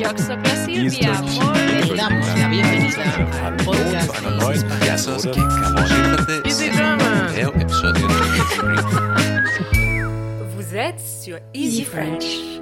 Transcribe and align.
La 0.00 0.12
bienvenida 2.48 3.02
al 3.44 3.56
zu 4.00 4.12
einer 4.12 4.30
neuen 4.30 4.62
Easy 6.44 6.70
German. 6.70 7.28
Vous 10.56 10.76
êtes 10.76 11.00
sur 11.00 11.38
Easy 11.52 11.84
French. 11.84 12.60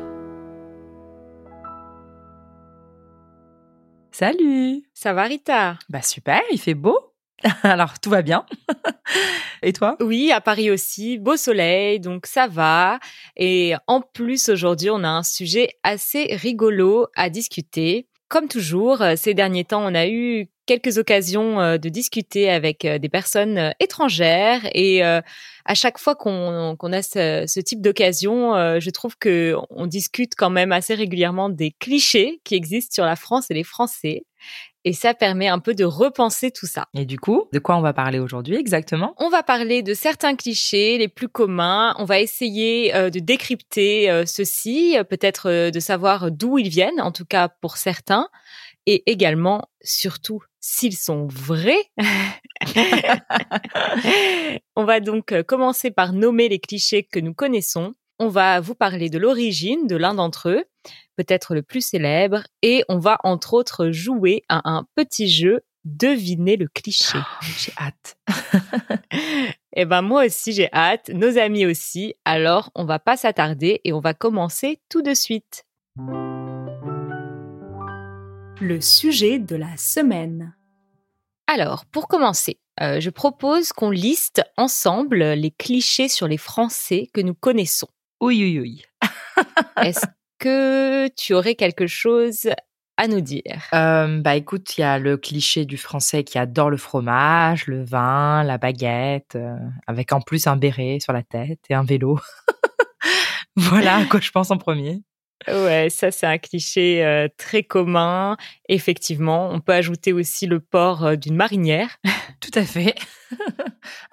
Salut. 4.13 4.85
Ça 4.95 5.13
va 5.13 5.25
Rita? 5.25 5.79
Bah 5.91 6.01
super, 6.01 6.41
il 6.51 6.59
fait 6.59 6.73
beau. 6.73 7.16
Alors 7.63 7.99
tout 7.99 8.11
va 8.11 8.23
bien. 8.23 8.45
Et 9.63 9.73
toi? 9.73 9.97
Oui, 10.01 10.33
à 10.33 10.41
Paris 10.41 10.71
aussi, 10.71 11.19
beau 11.19 11.37
soleil, 11.37 12.01
donc 12.01 12.27
ça 12.27 12.47
va. 12.47 12.99
Et 13.37 13.75
en 13.87 14.01
plus, 14.01 14.49
aujourd'hui, 14.49 14.91
on 14.91 15.03
a 15.05 15.09
un 15.09 15.23
sujet 15.23 15.71
assez 15.83 16.35
rigolo 16.37 17.07
à 17.15 17.31
discuter. 17.31 18.07
Comme 18.29 18.49
toujours, 18.49 19.03
euh, 19.03 19.15
ces 19.17 19.35
derniers 19.35 19.65
temps, 19.65 19.85
on 19.85 19.95
a 19.95 20.09
eu 20.09 20.49
quelques 20.67 20.99
occasions 20.99 21.61
euh, 21.61 21.79
de 21.79 21.89
discuter 21.89 22.51
avec 22.51 22.85
euh, 22.85 22.99
des 22.99 23.09
personnes 23.09 23.73
étrangères 23.79 24.69
et 24.75 25.03
à 25.03 25.75
chaque 25.75 25.99
fois 25.99 26.17
qu'on 26.17 26.75
a 26.75 27.03
ce, 27.03 27.45
ce 27.47 27.61
type 27.61 27.81
d'occasion, 27.81 28.55
je 28.79 28.91
trouve 28.91 29.17
que 29.19 29.57
on 29.71 29.87
discute 29.87 30.35
quand 30.37 30.51
même 30.51 30.71
assez 30.71 30.95
régulièrement 30.95 31.49
des 31.49 31.73
clichés 31.73 32.41
qui 32.45 32.55
existent 32.55 32.95
sur 32.95 33.05
la 33.05 33.17
France 33.17 33.51
et 33.51 33.55
les 33.55 33.65
Français. 33.65 34.25
Et 34.89 34.93
ça 34.93 35.13
permet 35.13 35.49
un 35.49 35.59
peu 35.59 35.75
de 35.75 35.85
repenser 35.85 36.51
tout 36.51 36.67
ça. 36.67 36.87
Et 36.95 37.05
du 37.05 37.19
coup, 37.19 37.49
de 37.53 37.59
quoi 37.59 37.77
on 37.77 37.83
va 37.83 37.93
parler 37.93 38.21
aujourd'hui 38.21 38.57
exactement? 38.57 39.15
On 39.19 39.29
va 39.29 39.43
parler 39.43 39.83
de 39.83 39.93
certains 39.93 40.37
clichés 40.37 40.97
les 40.97 41.09
plus 41.09 41.29
communs. 41.29 41.95
On 41.99 42.05
va 42.05 42.21
essayer 42.21 42.95
euh, 42.95 43.11
de 43.11 43.19
décrypter 43.19 44.09
euh, 44.09 44.25
ceux-ci, 44.27 44.97
peut-être 45.11 45.51
euh, 45.51 45.71
de 45.71 45.81
savoir 45.81 46.31
d'où 46.31 46.59
ils 46.59 46.69
viennent, 46.69 47.01
en 47.01 47.13
tout 47.13 47.25
cas 47.25 47.49
pour 47.49 47.77
certains, 47.77 48.29
et 48.87 49.03
également, 49.11 49.69
surtout, 49.83 50.43
s'ils 50.61 50.97
sont 50.97 51.27
vrais. 51.27 51.91
on 54.77 54.85
va 54.85 55.01
donc 55.01 55.33
euh, 55.33 55.43
commencer 55.43 55.91
par 55.91 56.13
nommer 56.13 56.49
les 56.49 56.61
clichés 56.61 57.03
que 57.03 57.21
nous 57.21 57.35
connaissons. 57.35 57.95
On 58.19 58.29
va 58.29 58.61
vous 58.61 58.75
parler 58.75 59.11
de 59.11 59.19
l'origine 59.19 59.87
de 59.87 59.97
l'un 59.97 60.15
d'entre 60.15 60.49
eux, 60.49 60.65
peut-être 61.17 61.55
le 61.55 61.63
plus 61.63 61.81
célèbre, 61.81 62.43
et 62.63 62.85
on 62.89 62.99
va 62.99 63.19
entre 63.25 63.55
autres 63.55 63.91
jouer 63.91 64.45
à 64.49 64.71
un 64.71 64.87
petit 64.95 65.29
jeu 65.29 65.63
Deviner 65.87 66.57
le 66.57 66.67
cliché. 66.67 67.19
J'ai 67.59 67.73
hâte. 67.79 68.19
Eh 69.79 69.85
ben 69.85 70.01
moi 70.01 70.25
aussi 70.25 70.55
j'ai 70.55 70.73
hâte, 70.73 71.11
nos 71.11 71.37
amis 71.37 71.67
aussi. 71.67 72.15
Alors 72.25 72.71
on 72.75 72.87
va 72.87 72.99
pas 72.99 73.19
s'attarder 73.19 73.83
et 73.85 73.93
on 73.93 74.01
va 74.01 74.15
commencer 74.15 74.81
tout 74.89 75.03
de 75.03 75.13
suite. 75.13 75.67
Le 78.59 78.81
sujet 78.81 79.39
de 79.39 79.55
la 79.55 79.77
semaine. 79.77 80.57
Alors 81.47 81.85
pour 81.85 82.09
commencer, 82.09 82.59
euh, 82.81 83.01
je 83.01 83.11
propose 83.11 83.75
qu'on 83.75 83.91
liste 83.91 84.43
ensemble 84.57 85.19
les 85.19 85.51
clichés 85.51 86.09
sur 86.09 86.27
les 86.27 86.39
Français 86.39 87.11
que 87.13 87.21
nous 87.21 87.35
connaissons. 87.35 87.89
Oui, 88.23 88.43
oui, 88.43 88.59
oui. 88.59 88.83
Est-ce 89.83 90.07
que 90.39 91.09
tu 91.09 91.35
aurais 91.35 91.55
quelque 91.55 91.87
chose 91.87 92.49
à 92.97 93.09
nous 93.09 93.21
dire? 93.21 93.69
Euh, 93.75 94.21
bah 94.21 94.37
écoute, 94.37 94.79
il 94.79 94.81
y 94.81 94.85
a 94.85 94.99
le 94.99 95.17
cliché 95.17 95.65
du 95.65 95.77
français 95.77 96.25
qui 96.25 96.39
adore 96.39 96.71
le 96.71 96.77
fromage, 96.77 97.67
le 97.67 97.85
vin, 97.85 98.43
la 98.43 98.59
baguette, 98.59 99.37
euh, 99.37 99.57
avec 99.87 100.13
en 100.13 100.21
plus 100.21 100.47
un 100.47 100.57
béret 100.57 100.99
sur 101.01 101.13
la 101.13 101.23
tête 101.23 101.61
et 101.69 101.75
un 101.75 101.85
vélo. 101.85 102.19
voilà 103.57 103.97
à 103.97 104.05
quoi 104.05 104.21
je 104.21 104.31
pense 104.31 104.51
en 104.51 104.59
premier. 104.59 105.03
Ouais, 105.49 105.89
ça 105.91 106.11
c'est 106.11 106.27
un 106.27 106.39
cliché 106.39 107.05
euh, 107.05 107.29
très 107.37 107.63
commun. 107.63 108.37
Effectivement, 108.69 109.51
on 109.51 109.61
peut 109.61 109.75
ajouter 109.75 110.13
aussi 110.13 110.47
le 110.47 110.61
port 110.61 111.05
euh, 111.05 111.17
d'une 111.17 111.37
marinière. 111.37 111.99
Tout 112.41 112.51
à 112.55 112.65
fait. 112.65 112.95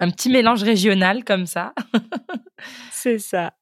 un 0.00 0.10
petit 0.10 0.28
mélange 0.28 0.62
régional 0.62 1.24
comme 1.24 1.46
ça. 1.46 1.72
C'est 2.92 3.18
ça. 3.18 3.54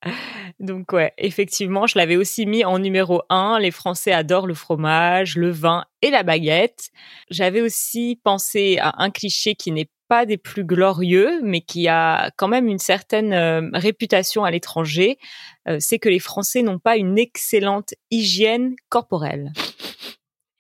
Donc 0.61 0.93
ouais, 0.93 1.15
effectivement, 1.19 1.87
je 1.87 1.99
l'avais 1.99 2.17
aussi 2.17 2.47
mis 2.47 2.65
en 2.65 2.79
numéro 2.79 3.23
un. 3.31 3.59
Les 3.59 3.71
Français 3.71 4.13
adorent 4.13 4.47
le 4.47 4.55
fromage, 4.55 5.37
le 5.37 5.51
vin 5.51 5.85
et 6.03 6.11
la 6.11 6.25
baguette. 6.25 6.91
J'avais 7.31 7.61
aussi 7.61 8.21
pensé 8.23 8.79
à 8.81 9.03
un 9.03 9.11
cliché 9.11 9.55
qui 9.55 9.73
n'est 9.73 9.89
pas 10.13 10.27
des 10.27 10.37
plus 10.37 10.63
glorieux, 10.63 11.41
mais 11.43 11.63
qui 11.63 11.89
a 11.89 12.31
quand 12.37 12.47
même 12.47 12.69
une 12.69 12.79
certaine 12.79 13.33
euh, 13.33 13.71
réputation 13.73 14.45
à 14.45 14.51
l'étranger. 14.51 15.17
Euh, 15.67 15.79
c'est 15.81 15.99
que 15.99 16.11
les 16.11 16.19
Français 16.19 16.61
n'ont 16.61 16.79
pas 16.79 16.99
une 16.99 17.19
excellente 17.19 17.95
hygiène 18.11 18.75
corporelle. 18.91 19.55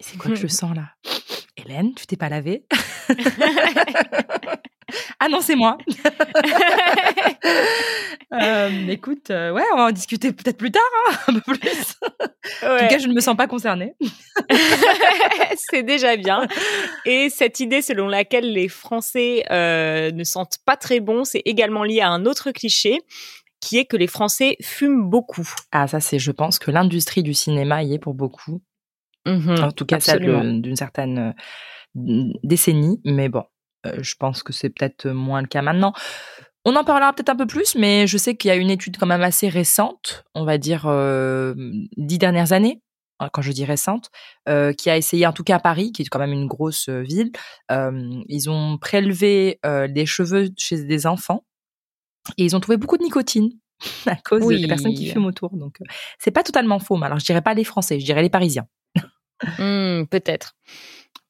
C'est 0.00 0.16
quoi 0.16 0.30
que 0.30 0.38
je 0.38 0.46
sens 0.46 0.74
là? 0.74 0.94
Hélène, 1.58 1.92
tu 1.94 2.06
t'es 2.06 2.16
pas 2.16 2.30
lavée? 2.30 2.64
Ah 5.20 5.28
non, 5.28 5.41
c'est 5.41 5.56
moi. 5.56 5.78
Euh, 8.34 8.88
écoute, 8.88 9.30
euh, 9.30 9.53
ouais, 9.53 9.62
on 9.75 9.76
va 9.76 9.84
en 9.84 9.91
discuter 9.91 10.32
peut-être 10.32 10.56
plus 10.56 10.70
tard, 10.70 10.82
hein, 11.10 11.14
un 11.28 11.32
peu 11.34 11.41
plus. 11.54 11.94
En 12.62 12.78
tout 12.78 12.86
cas, 12.88 12.98
je 12.98 13.06
ne 13.06 13.12
me 13.12 13.20
sens 13.20 13.36
pas 13.36 13.47
concernée. 13.47 13.94
c'est 15.56 15.82
déjà 15.82 16.16
bien. 16.16 16.47
Et 17.04 17.28
cette 17.28 17.60
idée 17.60 17.82
selon 17.82 18.08
laquelle 18.08 18.50
les 18.52 18.69
Français 18.69 19.44
euh, 19.50 20.10
ne 20.12 20.25
sentent 20.25 20.56
pas 20.64 20.76
très 20.78 21.00
bon, 21.00 21.25
c'est 21.25 21.42
également 21.44 21.84
lié 21.84 22.00
à 22.00 22.08
un 22.08 22.25
autre 22.25 22.52
cliché 22.52 23.00
qui 23.60 23.76
est 23.76 23.84
que 23.84 23.98
les 23.98 24.06
Français 24.06 24.56
fument 24.62 25.10
beaucoup. 25.10 25.47
Ah, 25.70 25.86
ça, 25.86 26.00
c'est, 26.00 26.19
je 26.19 26.31
pense 26.32 26.58
que 26.58 26.70
l'industrie 26.70 27.22
du 27.22 27.34
cinéma 27.34 27.82
y 27.82 27.94
est 27.94 27.98
pour 27.98 28.14
beaucoup. 28.14 28.62
Mhm, 29.26 29.62
En 29.62 29.72
tout 29.72 29.84
cas, 29.84 29.97
absolument. 29.97 30.42
de- 30.42 30.60
d'une 30.60 30.76
certaine 30.76 31.34
décennie. 31.94 32.98
Mais 33.04 33.28
bon, 33.28 33.44
je 34.00 34.15
pense 34.19 34.43
que 34.43 34.53
c'est 34.53 34.70
peut-être 34.70 35.09
moins 35.09 35.41
le 35.43 35.48
cas 35.48 35.62
maintenant. 35.62 35.93
On 36.65 36.76
en 36.76 36.84
parlera 36.84 37.12
peut-être 37.12 37.31
un 37.31 37.37
peu 37.37 37.47
plus, 37.47 37.75
mais 37.75 38.06
je 38.06 38.16
sais 38.16 38.37
qu'il 38.37 38.48
y 38.48 38.53
a 38.53 38.56
une 38.56 38.70
étude 38.70 38.97
quand 38.97 39.06
même 39.06 39.22
assez 39.22 39.48
récente, 39.48 40.25
on 40.34 40.44
va 40.44 40.59
dire 40.59 40.84
euh, 40.87 41.54
dix 41.97 42.19
dernières 42.19 42.53
années, 42.53 42.81
hein, 43.19 43.28
quand 43.32 43.43
je 43.43 43.50
dis 43.50 43.65
récente, 43.65 44.10
euh, 44.48 44.72
qui 44.72 44.88
a 44.88 44.97
essayé, 44.97 45.26
en 45.26 45.32
tout 45.32 45.43
cas 45.43 45.56
à 45.56 45.59
Paris, 45.59 45.91
qui 45.91 46.03
est 46.03 46.04
quand 46.04 46.20
même 46.20 46.32
une 46.32 46.47
grosse 46.47 46.88
euh, 46.88 47.00
ville, 47.03 47.32
euh, 47.72 48.22
ils 48.28 48.48
ont 48.48 48.78
prélevé 48.78 49.59
euh, 49.66 49.88
des 49.88 50.06
cheveux 50.06 50.50
chez 50.56 50.84
des 50.84 51.06
enfants 51.09 51.44
et 52.38 52.44
ils 52.44 52.54
ont 52.54 52.60
trouvé 52.60 52.76
beaucoup 52.76 52.97
de 52.97 53.03
nicotine 53.03 53.50
à 54.06 54.14
cause 54.14 54.44
Oui. 54.44 54.60
des 54.60 54.69
personnes 54.69 54.94
qui 54.94 55.10
fument 55.10 55.26
autour. 55.26 55.56
Donc, 55.56 55.81
euh, 55.81 55.84
c'est 56.20 56.31
pas 56.31 56.44
totalement 56.44 56.78
faux. 56.78 56.97
Mais 56.97 57.06
alors, 57.06 57.19
je 57.19 57.25
dirais 57.25 57.43
pas 57.43 57.54
les 57.54 57.64
Français, 57.64 57.99
je 57.99 58.04
dirais 58.04 58.22
les 58.22 58.31
Parisiens. 58.31 58.69
Hmm, 59.59 60.04
peut-être. 60.04 60.54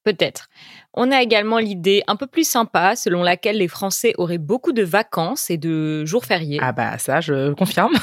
Peut-être. 0.04 0.48
On 0.94 1.12
a 1.12 1.22
également 1.22 1.58
l'idée 1.58 2.02
un 2.08 2.16
peu 2.16 2.26
plus 2.26 2.48
sympa 2.48 2.96
selon 2.96 3.22
laquelle 3.22 3.58
les 3.58 3.68
Français 3.68 4.14
auraient 4.18 4.38
beaucoup 4.38 4.72
de 4.72 4.82
vacances 4.82 5.48
et 5.48 5.58
de 5.58 6.04
jours 6.04 6.24
fériés. 6.24 6.58
Ah 6.60 6.72
bah 6.72 6.98
ça, 6.98 7.20
je 7.20 7.52
confirme. 7.52 7.94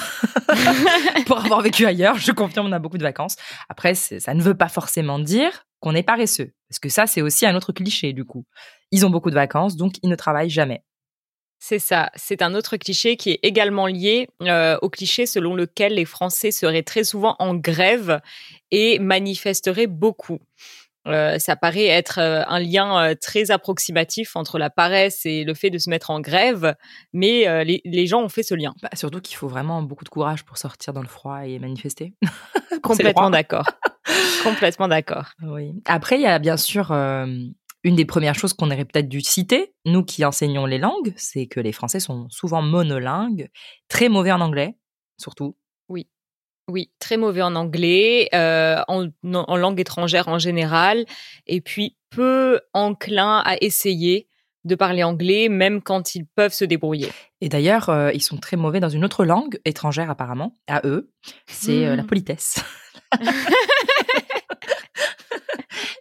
Pour 1.25 1.39
avoir 1.39 1.61
vécu 1.61 1.85
ailleurs, 1.85 2.17
je 2.17 2.31
confirme, 2.31 2.67
on 2.67 2.71
a 2.71 2.79
beaucoup 2.79 2.97
de 2.97 3.03
vacances. 3.03 3.35
Après, 3.67 3.95
ça 3.95 4.33
ne 4.33 4.41
veut 4.41 4.55
pas 4.55 4.69
forcément 4.69 5.19
dire 5.19 5.65
qu'on 5.81 5.93
est 5.93 6.03
paresseux. 6.03 6.51
Parce 6.69 6.79
que 6.79 6.89
ça, 6.89 7.05
c'est 7.05 7.21
aussi 7.21 7.45
un 7.45 7.55
autre 7.55 7.73
cliché, 7.73 8.13
du 8.13 8.23
coup. 8.23 8.45
Ils 8.91 9.05
ont 9.05 9.09
beaucoup 9.09 9.29
de 9.29 9.35
vacances, 9.35 9.75
donc 9.75 9.95
ils 10.01 10.09
ne 10.09 10.15
travaillent 10.15 10.49
jamais. 10.49 10.83
C'est 11.61 11.79
ça. 11.79 12.09
C'est 12.15 12.41
un 12.41 12.55
autre 12.55 12.77
cliché 12.77 13.17
qui 13.17 13.31
est 13.31 13.39
également 13.43 13.85
lié 13.85 14.29
euh, 14.41 14.77
au 14.81 14.89
cliché 14.89 15.25
selon 15.25 15.55
lequel 15.55 15.93
les 15.93 16.05
Français 16.05 16.51
seraient 16.51 16.83
très 16.83 17.03
souvent 17.03 17.35
en 17.39 17.53
grève 17.53 18.21
et 18.71 18.97
manifesteraient 18.99 19.87
beaucoup. 19.87 20.39
Euh, 21.09 21.39
ça 21.39 21.55
paraît 21.55 21.85
être 21.85 22.19
euh, 22.19 22.43
un 22.47 22.59
lien 22.59 23.01
euh, 23.01 23.15
très 23.19 23.51
approximatif 23.51 24.35
entre 24.35 24.57
la 24.57 24.69
paresse 24.69 25.25
et 25.25 25.43
le 25.43 25.53
fait 25.53 25.69
de 25.69 25.77
se 25.77 25.89
mettre 25.89 26.11
en 26.11 26.19
grève, 26.19 26.75
mais 27.13 27.63
les, 27.63 27.81
les 27.85 28.07
gens 28.07 28.21
ont 28.21 28.29
fait 28.29 28.43
ce 28.43 28.55
lien. 28.55 28.73
Bah, 28.81 28.89
surtout 28.93 29.21
qu'il 29.21 29.35
faut 29.35 29.47
vraiment 29.47 29.81
beaucoup 29.81 30.03
de 30.03 30.09
courage 30.09 30.43
pour 30.43 30.57
sortir 30.57 30.93
dans 30.93 31.01
le 31.01 31.07
froid 31.07 31.45
et 31.45 31.59
manifester. 31.59 32.13
Complètement 32.83 33.29
d'accord. 33.29 33.65
Complètement 34.43 34.87
d'accord. 34.87 35.31
Oui. 35.43 35.73
Après, 35.85 36.15
il 36.17 36.21
y 36.21 36.27
a 36.27 36.39
bien 36.39 36.57
sûr 36.57 36.91
une 36.91 37.95
des 37.95 38.05
premières 38.05 38.35
choses 38.35 38.53
qu'on 38.53 38.71
aurait 38.71 38.85
peut-être 38.85 39.09
dû 39.09 39.21
citer, 39.21 39.73
nous 39.85 40.03
qui 40.03 40.25
enseignons 40.25 40.65
les 40.65 40.77
langues, 40.77 41.13
c'est 41.15 41.47
que 41.47 41.59
les 41.59 41.71
Français 41.71 41.99
sont 41.99 42.27
souvent 42.29 42.61
monolingues, 42.61 43.49
très 43.87 44.09
mauvais 44.09 44.31
en 44.31 44.41
anglais, 44.41 44.77
surtout. 45.17 45.55
Oui, 46.69 46.91
très 46.99 47.17
mauvais 47.17 47.41
en 47.41 47.55
anglais, 47.55 48.29
euh, 48.33 48.77
en, 48.87 49.07
en 49.25 49.57
langue 49.57 49.79
étrangère 49.79 50.27
en 50.27 50.37
général, 50.39 51.05
et 51.47 51.61
puis 51.61 51.97
peu 52.11 52.61
enclin 52.73 53.41
à 53.45 53.55
essayer 53.59 54.27
de 54.65 54.75
parler 54.75 55.03
anglais, 55.03 55.49
même 55.49 55.81
quand 55.81 56.15
ils 56.15 56.25
peuvent 56.25 56.53
se 56.53 56.65
débrouiller. 56.65 57.09
Et 57.41 57.49
d'ailleurs, 57.49 57.89
euh, 57.89 58.11
ils 58.13 58.21
sont 58.21 58.37
très 58.37 58.57
mauvais 58.57 58.79
dans 58.79 58.89
une 58.89 59.03
autre 59.05 59.23
langue 59.25 59.59
étrangère 59.65 60.09
apparemment, 60.09 60.57
à 60.67 60.81
eux, 60.85 61.11
c'est 61.47 61.85
euh, 61.87 61.95
la 61.95 62.03
Mhm. 62.03 62.07
politesse. 62.07 62.63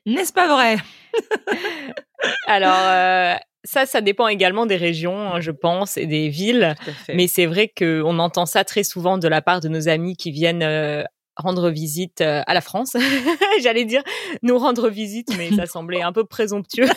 N'est-ce 0.06 0.32
pas 0.32 0.48
vrai? 0.48 0.76
Alors, 2.46 3.38
ça, 3.68 3.84
ça 3.84 4.00
dépend 4.00 4.28
également 4.28 4.64
des 4.64 4.76
régions, 4.76 5.40
je 5.40 5.50
pense, 5.50 5.98
et 5.98 6.06
des 6.06 6.30
villes. 6.30 6.74
Mais 7.12 7.26
c'est 7.26 7.44
vrai 7.44 7.68
qu'on 7.68 8.18
entend 8.18 8.46
ça 8.46 8.64
très 8.64 8.82
souvent 8.82 9.18
de 9.18 9.28
la 9.28 9.42
part 9.42 9.60
de 9.60 9.68
nos 9.68 9.88
amis 9.88 10.16
qui 10.16 10.30
viennent 10.30 10.62
euh, 10.62 11.04
rendre 11.36 11.68
visite 11.68 12.22
euh, 12.22 12.40
à 12.46 12.54
la 12.54 12.62
France. 12.62 12.96
J'allais 13.62 13.84
dire 13.84 14.02
nous 14.42 14.56
rendre 14.56 14.88
visite, 14.88 15.28
mais 15.36 15.50
ça 15.50 15.66
semblait 15.66 16.00
un 16.00 16.12
peu 16.12 16.24
présomptueux. 16.24 16.88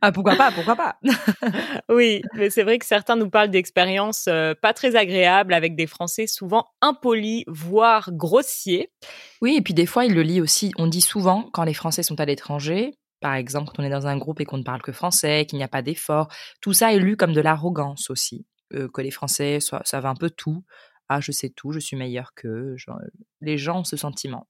ah, 0.00 0.12
pourquoi 0.12 0.36
pas, 0.36 0.52
pourquoi 0.52 0.76
pas? 0.76 0.94
Oui, 1.88 2.22
mais 2.34 2.50
c'est 2.50 2.62
vrai 2.62 2.78
que 2.78 2.86
certains 2.86 3.16
nous 3.16 3.30
parlent 3.30 3.50
d'expériences 3.50 4.26
euh, 4.28 4.54
pas 4.54 4.72
très 4.72 4.94
agréables 4.94 5.54
avec 5.54 5.74
des 5.74 5.88
Français 5.88 6.28
souvent 6.28 6.66
impolis, 6.80 7.42
voire 7.48 8.10
grossiers. 8.12 8.92
Oui, 9.42 9.56
et 9.56 9.60
puis 9.60 9.74
des 9.74 9.86
fois, 9.86 10.04
ils 10.04 10.14
le 10.14 10.22
lisent 10.22 10.40
aussi. 10.40 10.72
On 10.78 10.86
dit 10.86 11.00
souvent, 11.00 11.50
quand 11.52 11.64
les 11.64 11.74
Français 11.74 12.04
sont 12.04 12.20
à 12.20 12.24
l'étranger, 12.24 12.94
par 13.24 13.36
exemple, 13.36 13.70
quand 13.70 13.82
on 13.82 13.86
est 13.86 13.90
dans 13.90 14.06
un 14.06 14.18
groupe 14.18 14.42
et 14.42 14.44
qu'on 14.44 14.58
ne 14.58 14.62
parle 14.62 14.82
que 14.82 14.92
français, 14.92 15.46
qu'il 15.46 15.56
n'y 15.56 15.64
a 15.64 15.68
pas 15.68 15.80
d'effort, 15.80 16.28
tout 16.60 16.74
ça 16.74 16.92
est 16.92 16.98
lu 16.98 17.16
comme 17.16 17.32
de 17.32 17.40
l'arrogance 17.40 18.10
aussi. 18.10 18.44
Euh, 18.74 18.86
que 18.86 19.00
les 19.00 19.10
Français 19.10 19.60
savent 19.60 20.04
un 20.04 20.14
peu 20.14 20.28
tout. 20.28 20.62
Ah, 21.08 21.22
je 21.22 21.32
sais 21.32 21.48
tout, 21.48 21.72
je 21.72 21.78
suis 21.78 21.96
meilleur 21.96 22.34
qu'eux. 22.34 22.76
Les 23.40 23.56
gens 23.56 23.80
ont 23.80 23.84
ce 23.84 23.96
sentiment. 23.96 24.46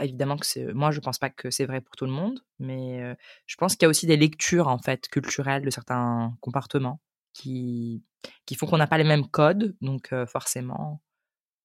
Évidemment 0.00 0.38
que 0.38 0.46
c'est, 0.46 0.74
moi, 0.74 0.90
je 0.90 0.98
pense 0.98 1.18
pas 1.18 1.30
que 1.30 1.52
c'est 1.52 1.66
vrai 1.66 1.80
pour 1.80 1.94
tout 1.94 2.04
le 2.04 2.10
monde, 2.10 2.40
mais 2.58 3.00
euh, 3.00 3.14
je 3.46 3.54
pense 3.54 3.76
qu'il 3.76 3.84
y 3.84 3.86
a 3.86 3.90
aussi 3.90 4.06
des 4.06 4.16
lectures 4.16 4.66
en 4.66 4.78
fait 4.78 5.08
culturelles 5.08 5.64
de 5.64 5.70
certains 5.70 6.36
comportements 6.40 7.00
qui 7.32 8.02
qui 8.44 8.56
font 8.56 8.66
qu'on 8.66 8.78
n'a 8.78 8.88
pas 8.88 8.98
les 8.98 9.04
mêmes 9.04 9.28
codes, 9.28 9.76
donc 9.80 10.12
euh, 10.12 10.26
forcément, 10.26 11.00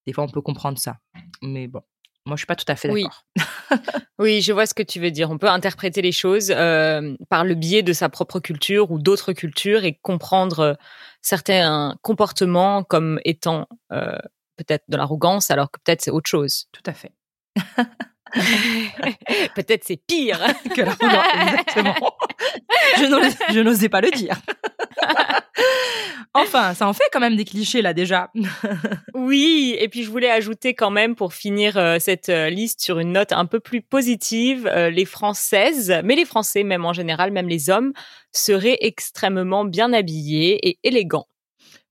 des 0.06 0.14
fois, 0.14 0.24
on 0.26 0.30
peut 0.30 0.42
comprendre 0.42 0.78
ça. 0.78 1.00
Mais 1.42 1.68
bon, 1.68 1.82
moi, 2.26 2.36
je 2.36 2.40
suis 2.40 2.48
pas 2.48 2.56
tout 2.56 2.66
à 2.68 2.76
fait 2.76 2.88
d'accord. 2.88 3.26
Oui. 3.38 3.44
oui, 4.20 4.42
je 4.42 4.52
vois 4.52 4.66
ce 4.66 4.74
que 4.74 4.82
tu 4.82 5.00
veux 5.00 5.12
dire. 5.12 5.30
On 5.30 5.38
peut 5.38 5.50
interpréter 5.50 6.02
les 6.02 6.12
choses 6.12 6.52
euh, 6.52 7.16
par 7.30 7.44
le 7.44 7.54
biais 7.54 7.84
de 7.84 7.94
sa 7.94 8.10
propre 8.10 8.40
culture 8.40 8.92
ou 8.92 8.98
d'autres 8.98 9.34
cultures 9.34 9.84
et 9.84 9.94
comprendre 10.02 10.60
euh, 10.60 10.74
certains 11.22 11.96
comportements 12.02 12.84
comme 12.84 13.20
étant 13.26 13.68
euh, 13.92 14.18
peut-être 14.58 14.86
de 14.88 14.98
l'arrogance, 14.98 15.52
alors 15.52 15.70
que 15.70 15.80
peut-être 15.84 16.02
c'est 16.02 16.12
autre 16.12 16.30
chose. 16.30 16.68
Tout 16.72 16.84
à 16.88 16.94
fait. 16.94 17.12
peut-être 19.56 19.84
c'est 19.84 19.98
pire 19.98 20.40
que 20.76 20.82
l'arrogance. 20.82 21.26
Exactement. 21.42 21.96
Je 23.54 23.60
n'osais 23.60 23.90
pas 23.90 24.02
le 24.02 24.12
dire. 24.12 24.38
Enfin, 26.34 26.74
ça 26.74 26.88
en 26.88 26.94
fait 26.94 27.06
quand 27.14 27.22
même 27.22 27.38
des 27.38 27.46
clichés 27.46 27.82
là 27.82 27.94
déjà. 27.94 28.30
oui, 29.14 29.76
et 29.80 29.88
puis 29.88 30.04
je 30.04 30.10
voulais 30.10 30.30
ajouter 30.30 30.74
quand 30.74 30.92
même 30.92 31.16
pour 31.16 31.34
finir 31.34 31.78
euh, 31.78 31.98
cette 32.00 32.28
euh, 32.28 32.50
liste 32.50 32.82
sur 32.82 33.00
une 33.00 33.14
note 33.14 33.32
un 33.32 33.46
peu 33.46 33.62
plus 33.62 33.82
positive, 33.82 34.68
euh, 34.68 34.90
les 34.90 35.06
Françaises, 35.06 35.94
mais 36.04 36.16
les 36.16 36.26
Français 36.26 36.64
même 36.64 36.84
en 36.86 36.92
général, 36.92 37.32
même 37.32 37.48
les 37.48 37.70
hommes, 37.70 37.94
seraient 38.34 38.78
extrêmement 38.82 39.64
bien 39.64 39.94
habillés 39.94 40.68
et 40.68 40.78
élégants. 40.84 41.28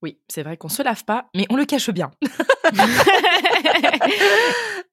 Oui, 0.02 0.18
c'est 0.28 0.42
vrai 0.42 0.58
qu'on 0.58 0.68
se 0.68 0.82
lave 0.82 1.04
pas, 1.06 1.24
mais 1.34 1.46
on 1.48 1.56
le 1.56 1.64
cache 1.64 1.88
bien. 1.88 2.10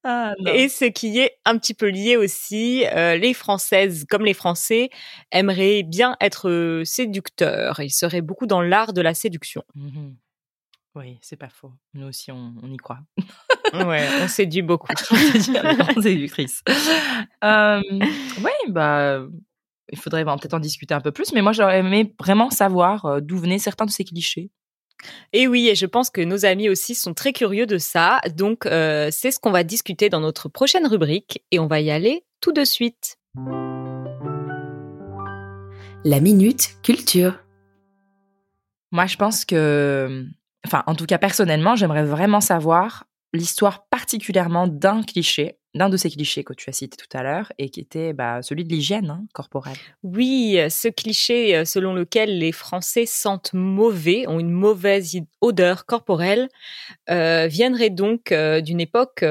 Ah, 0.03 0.33
et 0.47 0.67
ce 0.67 0.85
qui 0.85 1.19
est 1.19 1.37
un 1.45 1.57
petit 1.57 1.73
peu 1.73 1.87
lié 1.87 2.17
aussi, 2.17 2.85
euh, 2.87 3.17
les 3.17 3.33
Françaises 3.33 4.05
comme 4.09 4.25
les 4.25 4.33
Français 4.33 4.89
aimeraient 5.31 5.83
bien 5.83 6.17
être 6.19 6.49
euh, 6.49 6.83
séducteurs. 6.85 7.79
Ils 7.81 7.91
seraient 7.91 8.21
beaucoup 8.21 8.47
dans 8.47 8.61
l'art 8.61 8.93
de 8.93 9.01
la 9.01 9.13
séduction. 9.13 9.63
Mmh 9.75 10.11
oui, 10.93 11.17
c'est 11.21 11.37
pas 11.37 11.47
faux. 11.47 11.71
Nous 11.93 12.05
aussi, 12.05 12.31
on, 12.31 12.53
y 12.69 12.75
croit. 12.75 12.99
ouais, 13.73 14.05
on 14.21 14.27
séduit 14.27 14.61
beaucoup. 14.61 14.91
on 15.95 16.01
séductrice. 16.01 16.61
Euh, 17.45 17.81
oui, 17.89 18.51
bah, 18.67 19.21
il 19.91 19.97
faudrait 19.97 20.25
peut-être 20.25 20.53
en 20.53 20.59
discuter 20.59 20.93
un 20.93 20.99
peu 20.99 21.11
plus. 21.11 21.31
Mais 21.33 21.41
moi, 21.41 21.53
j'aurais 21.53 21.79
aimé 21.79 22.13
vraiment 22.19 22.49
savoir 22.49 23.05
euh, 23.05 23.19
d'où 23.21 23.37
venaient 23.37 23.59
certains 23.59 23.85
de 23.85 23.91
ces 23.91 24.03
clichés. 24.03 24.51
Et 25.33 25.47
oui, 25.47 25.69
et 25.69 25.75
je 25.75 25.85
pense 25.85 26.09
que 26.09 26.21
nos 26.21 26.45
amis 26.45 26.69
aussi 26.69 26.95
sont 26.95 27.13
très 27.13 27.33
curieux 27.33 27.65
de 27.65 27.77
ça. 27.77 28.19
Donc, 28.35 28.65
euh, 28.65 29.09
c'est 29.11 29.31
ce 29.31 29.39
qu'on 29.39 29.51
va 29.51 29.63
discuter 29.63 30.09
dans 30.09 30.19
notre 30.19 30.49
prochaine 30.49 30.87
rubrique 30.87 31.43
et 31.51 31.59
on 31.59 31.67
va 31.67 31.79
y 31.79 31.91
aller 31.91 32.23
tout 32.41 32.51
de 32.51 32.63
suite. 32.63 33.17
La 36.03 36.19
minute 36.19 36.75
culture. 36.83 37.39
Moi, 38.91 39.05
je 39.05 39.15
pense 39.15 39.45
que, 39.45 40.25
enfin, 40.65 40.83
en 40.87 40.95
tout 40.95 41.05
cas, 41.05 41.17
personnellement, 41.17 41.75
j'aimerais 41.75 42.03
vraiment 42.03 42.41
savoir 42.41 43.05
l'histoire 43.33 43.87
particulièrement 43.87 44.67
d'un 44.67 45.03
cliché 45.03 45.57
d'un 45.73 45.89
de 45.89 45.97
ces 45.97 46.09
clichés 46.09 46.43
que 46.43 46.53
tu 46.53 46.69
as 46.69 46.73
cité 46.73 46.97
tout 46.97 47.17
à 47.17 47.23
l'heure 47.23 47.51
et 47.57 47.69
qui 47.69 47.79
était 47.79 48.13
bah, 48.13 48.41
celui 48.41 48.65
de 48.65 48.69
l'hygiène 48.69 49.09
hein, 49.09 49.23
corporelle. 49.33 49.77
Oui, 50.03 50.59
ce 50.69 50.89
cliché 50.89 51.55
euh, 51.55 51.65
selon 51.65 51.93
lequel 51.93 52.39
les 52.39 52.51
Français 52.51 53.05
sentent 53.05 53.53
mauvais, 53.53 54.25
ont 54.27 54.39
une 54.39 54.51
mauvaise 54.51 55.15
odeur 55.39 55.85
corporelle, 55.85 56.49
euh, 57.09 57.47
viendrait 57.47 57.89
donc 57.89 58.31
euh, 58.31 58.61
d'une 58.61 58.81
époque 58.81 59.23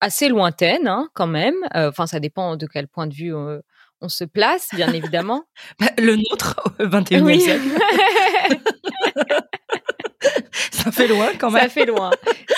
assez 0.00 0.28
lointaine 0.28 0.86
hein, 0.86 1.08
quand 1.14 1.26
même. 1.26 1.56
Enfin, 1.74 2.06
ça 2.06 2.20
dépend 2.20 2.56
de 2.56 2.66
quel 2.66 2.88
point 2.88 3.06
de 3.06 3.14
vue 3.14 3.34
on 3.34 4.08
se 4.08 4.24
place, 4.24 4.68
bien 4.74 4.92
évidemment. 4.92 5.44
Bah, 5.78 5.86
le 5.98 6.16
nôtre 6.16 6.60
au 6.78 6.84
21e 6.84 7.22
oui. 7.22 7.40
siècle. 7.40 7.62
ça 10.70 10.92
fait 10.92 11.08
loin 11.08 11.30
quand 11.38 11.50
même. 11.50 11.62
Ça 11.62 11.68
fait 11.68 11.86
loin, 11.86 12.10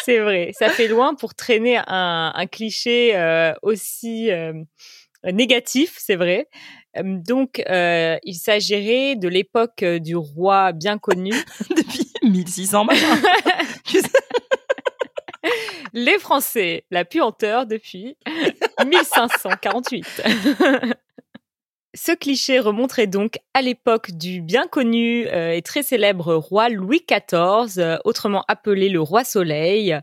c'est 0.05 0.19
vrai. 0.19 0.53
Ça 0.59 0.69
fait 0.69 0.89
loin 0.89 1.15
pour 1.15 1.35
traîner 1.35 1.81
un, 1.87 2.47
cliché 2.51 3.17
euh, 3.17 3.53
aussi 3.63 4.31
euh, 4.31 4.53
négatif, 5.25 5.95
c'est 5.99 6.17
vrai. 6.17 6.49
Euh, 6.97 7.03
donc, 7.05 7.63
il 7.69 8.35
s'agirait 8.35 9.17
de 9.17 9.29
l'époque 9.29 9.85
du 9.85 10.17
roi 10.17 10.73
bien 10.73 10.99
connu. 10.99 11.33
Depuis 11.77 12.13
1600 12.23 12.87
Les 15.93 16.19
Français, 16.19 16.87
la 16.91 17.05
puanteur 17.05 17.67
depuis 17.67 18.17
1548. 18.85 20.23
Ce 21.97 22.11
cliché 22.11 22.59
remonterait 22.59 23.07
donc 23.07 23.39
à 23.55 23.63
l'époque 23.63 24.11
du 24.11 24.43
bien 24.43 24.67
connu 24.67 25.29
euh, 25.29 25.53
et 25.53 25.63
très 25.63 25.85
célèbre 25.85 26.35
roi 26.35 26.69
Louis 26.69 27.05
XIV, 27.09 27.79
euh, 27.79 27.99
autrement 28.05 28.45
appelé 28.49 28.89
le 28.89 29.01
roi 29.01 29.23
Soleil. 29.23 29.97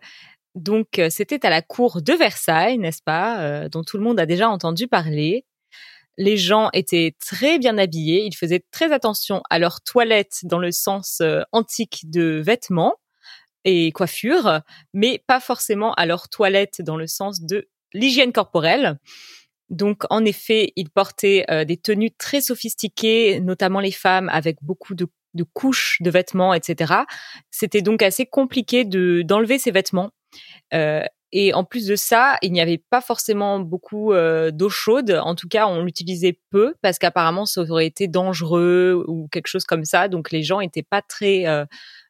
Donc 0.55 0.99
euh, 0.99 1.09
c'était 1.09 1.45
à 1.45 1.49
la 1.49 1.61
cour 1.61 2.01
de 2.01 2.13
Versailles, 2.13 2.77
n'est-ce 2.77 3.03
pas, 3.03 3.67
dont 3.67 3.83
tout 3.83 3.97
le 3.97 4.03
monde 4.03 4.21
a 4.21 4.25
déjà 4.25 4.49
entendu 4.49 4.87
parler. 4.87 5.45
Les 6.17 6.37
gens 6.37 6.69
étaient 6.71 7.13
très 7.19 7.59
bien 7.59 7.77
habillés, 7.77 8.23
ils 8.25 8.35
faisaient 8.37 8.63
très 8.71 8.93
attention 8.93 9.43
à 9.49 9.59
leur 9.59 9.81
toilette 9.81 10.39
dans 10.43 10.59
le 10.59 10.71
sens 10.71 11.21
antique 11.51 12.09
de 12.09 12.41
vêtements 12.45 12.95
et 13.65 13.91
coiffures, 13.91 14.61
mais 14.93 15.21
pas 15.27 15.41
forcément 15.41 15.93
à 15.95 16.05
leur 16.05 16.29
toilette 16.29 16.81
dans 16.81 16.97
le 16.97 17.07
sens 17.07 17.41
de 17.41 17.67
l'hygiène 17.93 18.31
corporelle. 18.31 18.97
Donc, 19.71 20.03
en 20.09 20.25
effet, 20.25 20.73
ils 20.75 20.89
portaient 20.89 21.45
euh, 21.49 21.63
des 21.63 21.77
tenues 21.77 22.11
très 22.11 22.41
sophistiquées, 22.41 23.39
notamment 23.39 23.79
les 23.79 23.91
femmes, 23.91 24.29
avec 24.29 24.57
beaucoup 24.61 24.93
de, 24.93 25.07
couches 25.53 25.97
de 26.01 26.11
vêtements, 26.11 26.53
etc. 26.53 26.93
C'était 27.49 27.81
donc 27.81 28.01
assez 28.03 28.25
compliqué 28.25 28.83
de 28.83 29.21
d'enlever 29.23 29.57
ces 29.57 29.71
vêtements. 29.71 30.11
Euh, 30.73 31.03
et 31.31 31.53
en 31.53 31.63
plus 31.63 31.87
de 31.87 31.95
ça, 31.95 32.37
il 32.41 32.51
n'y 32.51 32.59
avait 32.59 32.83
pas 32.89 32.99
forcément 32.99 33.61
beaucoup 33.61 34.11
euh, 34.11 34.51
d'eau 34.51 34.67
chaude. 34.67 35.11
En 35.23 35.35
tout 35.35 35.47
cas, 35.47 35.67
on 35.67 35.83
l'utilisait 35.83 36.37
peu 36.49 36.75
parce 36.81 36.99
qu'apparemment, 36.99 37.45
ça 37.45 37.61
aurait 37.61 37.85
été 37.87 38.09
dangereux 38.09 39.05
ou 39.07 39.29
quelque 39.31 39.47
chose 39.47 39.63
comme 39.63 39.85
ça. 39.85 40.09
Donc, 40.09 40.31
les 40.31 40.43
gens 40.43 40.59
n'étaient 40.59 40.83
pas 40.83 41.01
très 41.01 41.45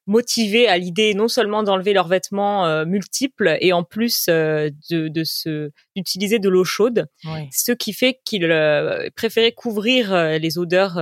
motivés 0.07 0.67
à 0.67 0.77
l'idée 0.77 1.13
non 1.13 1.27
seulement 1.27 1.63
d'enlever 1.63 1.93
leurs 1.93 2.07
vêtements 2.07 2.65
euh, 2.65 2.85
multiples 2.85 3.57
et 3.61 3.73
en 3.73 3.83
plus 3.83 4.25
euh, 4.29 4.69
de, 4.89 5.07
de 5.07 5.23
se 5.23 5.71
d'utiliser 5.95 6.39
de 6.39 6.49
l'eau 6.49 6.63
chaude, 6.63 7.07
ce 7.51 7.71
qui 7.71 7.93
fait 7.93 8.19
qu'ils 8.25 8.45
euh, 8.45 9.09
préféraient 9.15 9.51
couvrir 9.51 10.13
les 10.39 10.57
odeurs 10.57 10.99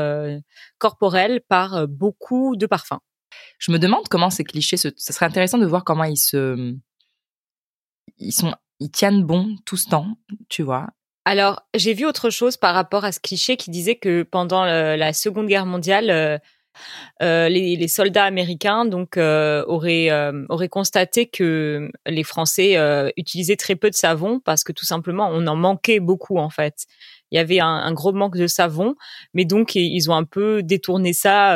corporelles 0.77 1.41
par 1.47 1.87
beaucoup 1.87 2.55
de 2.55 2.65
parfums. 2.65 2.99
Je 3.57 3.71
me 3.71 3.79
demande 3.79 4.07
comment 4.09 4.29
ces 4.29 4.43
clichés, 4.43 4.77
ce, 4.77 4.89
serait 4.97 5.25
intéressant 5.25 5.57
de 5.57 5.65
voir 5.65 5.83
comment 5.83 6.03
ils 6.03 6.17
se, 6.17 6.75
ils 8.17 8.31
sont, 8.31 8.53
ils 8.79 8.91
tiennent 8.91 9.23
bon 9.23 9.55
tout 9.65 9.77
ce 9.77 9.89
temps, 9.89 10.17
tu 10.49 10.63
vois. 10.63 10.87
Alors, 11.25 11.61
j'ai 11.75 11.93
vu 11.93 12.05
autre 12.05 12.29
chose 12.29 12.57
par 12.57 12.73
rapport 12.73 13.05
à 13.05 13.11
ce 13.11 13.19
cliché 13.19 13.55
qui 13.57 13.69
disait 13.69 13.95
que 13.95 14.23
pendant 14.23 14.63
la 14.65 15.13
Seconde 15.13 15.47
Guerre 15.47 15.65
mondiale, 15.65 16.41
euh, 17.21 17.49
les, 17.49 17.87
soldats 17.87 18.25
américains 18.25 18.85
donc 18.85 19.17
euh, 19.17 19.63
auraient 19.67 20.09
euh, 20.11 20.45
auraient 20.49 20.69
constaté 20.69 21.27
que 21.27 21.89
les 22.05 22.23
Français 22.23 22.77
utilisaient 23.17 23.55
très 23.55 23.75
peu 23.75 23.89
de 23.89 23.95
savon 23.95 24.39
parce 24.39 24.63
que 24.63 24.71
tout 24.71 24.85
simplement 24.85 25.29
on 25.31 25.47
en 25.47 25.55
manquait 25.55 25.99
beaucoup 25.99 26.37
en 26.37 26.49
fait. 26.49 26.85
Il 27.31 27.35
y 27.35 27.39
avait 27.39 27.59
un, 27.59 27.93
gros 27.93 28.11
manque 28.11 28.37
de 28.37 28.47
savon, 28.47 28.95
mais 29.35 29.45
donc 29.45 29.75
ils 29.75 30.09
ont 30.09 30.15
un 30.15 30.23
peu 30.23 30.63
détourné 30.63 31.13
ça 31.13 31.55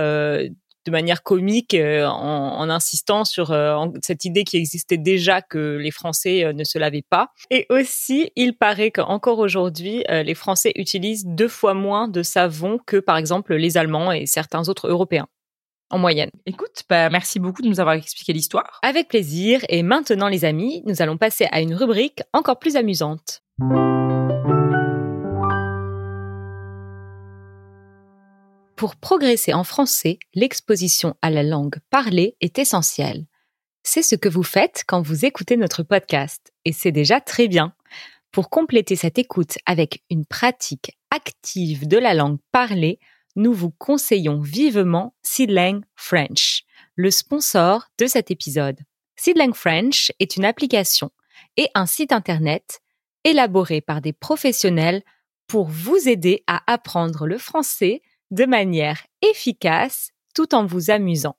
de 0.85 0.91
manière 0.91 1.23
comique 1.23 1.75
en, 1.75 2.09
en, 2.09 2.69
insistant 2.69 3.25
sur 3.25 3.55
cette 4.01 4.25
idée 4.25 4.43
qui 4.43 4.57
existait 4.57 4.97
déjà 4.97 5.41
que 5.41 5.77
les 5.77 5.91
Français 5.91 6.51
ne 6.53 6.63
se 6.63 6.77
lavaient 6.77 7.05
pas. 7.07 7.29
Et 7.49 7.65
aussi, 7.69 8.31
il 8.35 8.57
paraît 8.57 8.91
qu'encore 8.91 9.39
aujourd'hui, 9.39 10.03
les 10.09 10.35
Français 10.35 10.71
utilisent 10.75 11.25
deux 11.25 11.47
fois 11.47 11.73
moins 11.73 12.07
de 12.07 12.23
savon 12.23 12.79
que 12.85 12.97
par 12.97 13.17
exemple 13.17 13.55
les 13.55 13.77
Allemands 13.77 14.11
et 14.11 14.25
certains 14.25 14.67
autres 14.69 14.89
Européens. 14.89 15.27
en 15.89 15.99
moyenne. 15.99 16.31
Écoute, 16.47 16.83
bah, 16.89 17.09
merci 17.11 17.39
beaucoup 17.39 17.61
de 17.61 17.67
nous 17.67 17.79
avoir 17.79 17.95
expliqué 17.95 18.33
l'histoire. 18.33 18.79
Avec 18.81 19.09
plaisir. 19.09 19.61
Et 19.69 19.83
maintenant, 19.83 20.27
les 20.27 20.43
amis, 20.43 20.81
nous 20.87 21.03
allons 21.03 21.17
passer 21.17 21.47
à 21.51 21.61
une 21.61 21.75
rubrique 21.75 22.21
encore 22.33 22.57
plus 22.57 22.75
amusante. 22.75 23.43
Pour 28.83 28.97
progresser 28.97 29.53
en 29.53 29.63
français, 29.63 30.19
l'exposition 30.33 31.15
à 31.21 31.29
la 31.29 31.41
langue 31.41 31.77
parlée 31.89 32.35
est 32.41 32.59
essentielle. 32.59 33.27
C'est 33.81 34.01
ce 34.01 34.15
que 34.15 34.27
vous 34.27 34.43
faites 34.43 34.83
quand 34.85 35.01
vous 35.01 35.23
écoutez 35.23 35.55
notre 35.55 35.83
podcast, 35.83 36.51
et 36.65 36.73
c'est 36.73 36.91
déjà 36.91 37.21
très 37.21 37.47
bien. 37.47 37.73
Pour 38.33 38.49
compléter 38.49 38.97
cette 38.97 39.17
écoute 39.17 39.57
avec 39.65 40.03
une 40.09 40.25
pratique 40.25 40.97
active 41.11 41.87
de 41.87 41.97
la 41.97 42.13
langue 42.13 42.39
parlée, 42.51 42.99
nous 43.37 43.53
vous 43.53 43.71
conseillons 43.71 44.41
vivement 44.41 45.15
Seedlang 45.21 45.79
French, 45.95 46.65
le 46.97 47.09
sponsor 47.09 47.87
de 47.97 48.05
cet 48.05 48.31
épisode. 48.31 48.81
Seedlang 49.15 49.53
French 49.53 50.11
est 50.19 50.35
une 50.35 50.43
application 50.43 51.09
et 51.55 51.69
un 51.73 51.85
site 51.85 52.11
internet 52.11 52.81
élaboré 53.23 53.79
par 53.79 54.01
des 54.01 54.11
professionnels 54.11 55.03
pour 55.47 55.69
vous 55.69 56.09
aider 56.09 56.43
à 56.47 56.61
apprendre 56.67 57.27
le 57.27 57.37
français 57.37 58.01
de 58.33 58.45
manière 58.45 59.05
efficace 59.21 60.09
tout 60.33 60.55
en 60.55 60.65
vous 60.65 60.89
amusant. 60.89 61.37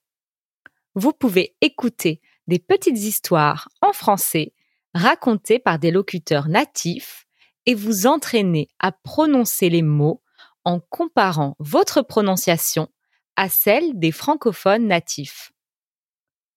Vous 0.94 1.12
pouvez 1.12 1.56
écouter 1.60 2.20
des 2.46 2.60
petites 2.60 2.98
histoires 2.98 3.68
en 3.80 3.92
français 3.92 4.52
racontées 4.94 5.58
par 5.58 5.80
des 5.80 5.90
locuteurs 5.90 6.46
natifs 6.46 7.26
et 7.66 7.74
vous 7.74 8.06
entraîner 8.06 8.68
à 8.78 8.92
prononcer 8.92 9.70
les 9.70 9.82
mots 9.82 10.22
en 10.64 10.78
comparant 10.78 11.56
votre 11.58 12.00
prononciation 12.00 12.88
à 13.34 13.48
celle 13.48 13.98
des 13.98 14.12
francophones 14.12 14.86
natifs. 14.86 15.50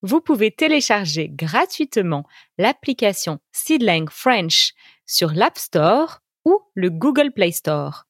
Vous 0.03 0.21
pouvez 0.21 0.51
télécharger 0.51 1.29
gratuitement 1.29 2.27
l'application 2.59 3.39
Seedlang 3.51 4.05
French 4.11 4.73
sur 5.07 5.31
l'App 5.31 5.57
Store 5.57 6.19
ou 6.45 6.61
le 6.75 6.91
Google 6.91 7.31
Play 7.31 7.51
Store. 7.51 8.05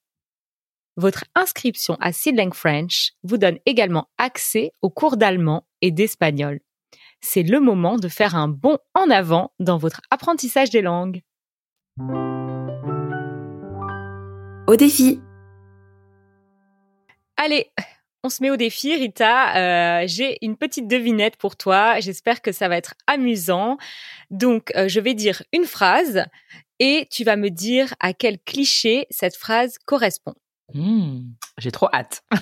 Votre 0.97 1.25
inscription 1.35 1.97
à 2.00 2.12
Seedlang 2.12 2.54
French 2.54 3.14
vous 3.25 3.37
donne 3.37 3.59
également 3.66 4.09
accès 4.16 4.71
aux 4.80 4.90
cours 4.90 5.16
d'allemand 5.16 5.66
et 5.80 5.90
d'espagnol. 5.90 6.61
C'est 7.21 7.42
le 7.42 7.59
moment 7.59 7.97
de 7.97 8.06
faire 8.09 8.37
un 8.37 8.47
bond 8.49 8.78
en 8.94 9.11
avant 9.11 9.52
dans 9.59 9.78
votre 9.78 10.00
apprentissage 10.11 10.71
des 10.71 10.83
langues. 10.83 11.23
Au 14.66 14.76
défi 14.76 15.21
Allez, 17.37 17.71
on 18.25 18.28
se 18.31 18.43
met 18.43 18.50
au 18.50 18.57
défi, 18.57 18.97
Rita. 18.97 20.00
Euh, 20.02 20.04
J'ai 20.09 20.38
une 20.43 20.57
petite 20.57 20.88
devinette 20.88 21.37
pour 21.37 21.57
toi. 21.57 22.00
J'espère 22.00 22.43
que 22.43 22.50
ça 22.52 22.69
va 22.69 22.76
être 22.76 22.95
amusant. 23.07 23.76
Donc, 24.31 24.73
euh, 24.76 24.88
je 24.88 24.99
vais 24.99 25.14
dire 25.14 25.43
une 25.52 25.66
phrase 25.66 26.25
et 26.81 27.07
tu 27.11 27.23
vas 27.23 27.37
me 27.37 27.50
dire 27.50 27.95
à 28.00 28.12
quel 28.14 28.38
cliché 28.40 29.07
cette 29.11 29.37
phrase 29.37 29.76
correspond. 29.85 30.35
Mmh, 30.73 31.21
J'ai 31.59 31.71
trop 31.71 31.88
hâte. 31.93 32.25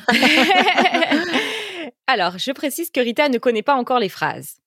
Alors, 2.06 2.38
je 2.38 2.52
précise 2.52 2.90
que 2.90 3.00
Rita 3.00 3.28
ne 3.28 3.38
connaît 3.38 3.62
pas 3.62 3.74
encore 3.74 3.98
les 3.98 4.08
phrases. 4.08 4.58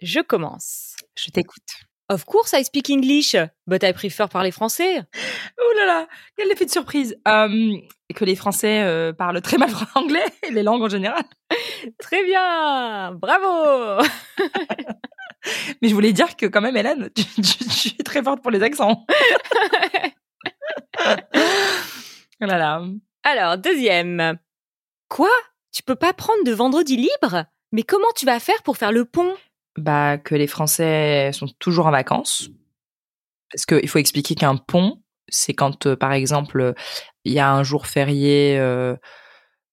Je 0.00 0.20
commence. 0.20 0.96
Je 1.16 1.30
t'écoute. 1.30 1.62
Of 2.08 2.24
course 2.24 2.52
I 2.52 2.62
speak 2.64 2.88
English, 2.90 3.34
but 3.66 3.82
I 3.82 3.92
prefer 3.92 4.28
parler 4.28 4.52
français. 4.52 5.02
Oh 5.60 5.72
là 5.76 5.86
là, 5.86 6.06
quel 6.36 6.50
effet 6.52 6.64
de 6.66 6.70
surprise. 6.70 7.16
Euh, 7.26 7.76
que 8.14 8.24
les 8.24 8.36
Français 8.36 8.82
euh, 8.84 9.12
parlent 9.12 9.40
très 9.42 9.58
mal 9.58 9.70
anglais, 9.96 10.24
et 10.44 10.52
les 10.52 10.62
langues 10.62 10.82
en 10.82 10.88
général. 10.88 11.24
Très 11.98 12.22
bien, 12.24 13.10
bravo. 13.12 14.04
Mais 15.82 15.88
je 15.88 15.94
voulais 15.94 16.12
dire 16.12 16.36
que 16.36 16.46
quand 16.46 16.60
même, 16.60 16.76
Hélène, 16.76 17.10
tu, 17.14 17.24
tu- 17.24 17.42
tu 17.64 17.88
es 17.98 18.02
très 18.04 18.22
forte 18.22 18.40
pour 18.42 18.50
les 18.52 18.62
accents. 18.62 19.04
Oh 22.42 22.44
là 22.44 22.58
là. 22.58 22.82
Alors, 23.22 23.56
deuxième. 23.58 24.38
Quoi? 25.08 25.30
Tu 25.72 25.82
peux 25.82 25.96
pas 25.96 26.12
prendre 26.12 26.44
de 26.44 26.52
vendredi 26.52 26.96
libre? 26.96 27.44
Mais 27.72 27.82
comment 27.82 28.10
tu 28.14 28.26
vas 28.26 28.40
faire 28.40 28.62
pour 28.62 28.76
faire 28.76 28.92
le 28.92 29.04
pont? 29.04 29.34
Bah, 29.76 30.16
que 30.18 30.34
les 30.34 30.46
Français 30.46 31.30
sont 31.32 31.48
toujours 31.58 31.86
en 31.86 31.90
vacances. 31.90 32.50
Parce 33.52 33.66
qu'il 33.66 33.88
faut 33.88 33.98
expliquer 33.98 34.34
qu'un 34.34 34.56
pont, 34.56 35.02
c'est 35.28 35.54
quand, 35.54 35.86
euh, 35.86 35.96
par 35.96 36.12
exemple, 36.12 36.74
il 37.24 37.32
y 37.32 37.38
a 37.38 37.52
un 37.52 37.62
jour 37.62 37.86
férié 37.86 38.58
euh, 38.58 38.96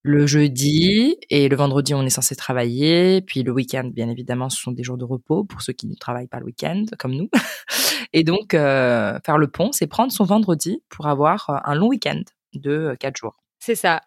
le 0.01 0.27
jeudi 0.27 1.15
et 1.29 1.47
le 1.47 1.55
vendredi, 1.55 1.93
on 1.93 2.03
est 2.03 2.09
censé 2.09 2.35
travailler. 2.35 3.21
Puis 3.21 3.43
le 3.43 3.51
week-end, 3.51 3.89
bien 3.93 4.09
évidemment, 4.09 4.49
ce 4.49 4.61
sont 4.61 4.71
des 4.71 4.83
jours 4.83 4.97
de 4.97 5.05
repos 5.05 5.45
pour 5.45 5.61
ceux 5.61 5.73
qui 5.73 5.87
ne 5.87 5.95
travaillent 5.95 6.27
pas 6.27 6.39
le 6.39 6.45
week-end, 6.45 6.83
comme 6.99 7.13
nous. 7.13 7.29
Et 8.13 8.23
donc, 8.23 8.53
euh, 8.53 9.17
faire 9.25 9.37
le 9.37 9.47
pont, 9.47 9.71
c'est 9.71 9.87
prendre 9.87 10.11
son 10.11 10.25
vendredi 10.25 10.83
pour 10.89 11.07
avoir 11.07 11.61
un 11.65 11.73
long 11.73 11.87
week-end 11.87 12.21
de 12.53 12.95
quatre 12.99 13.17
jours. 13.17 13.37
C'est 13.59 13.75
ça. 13.75 14.01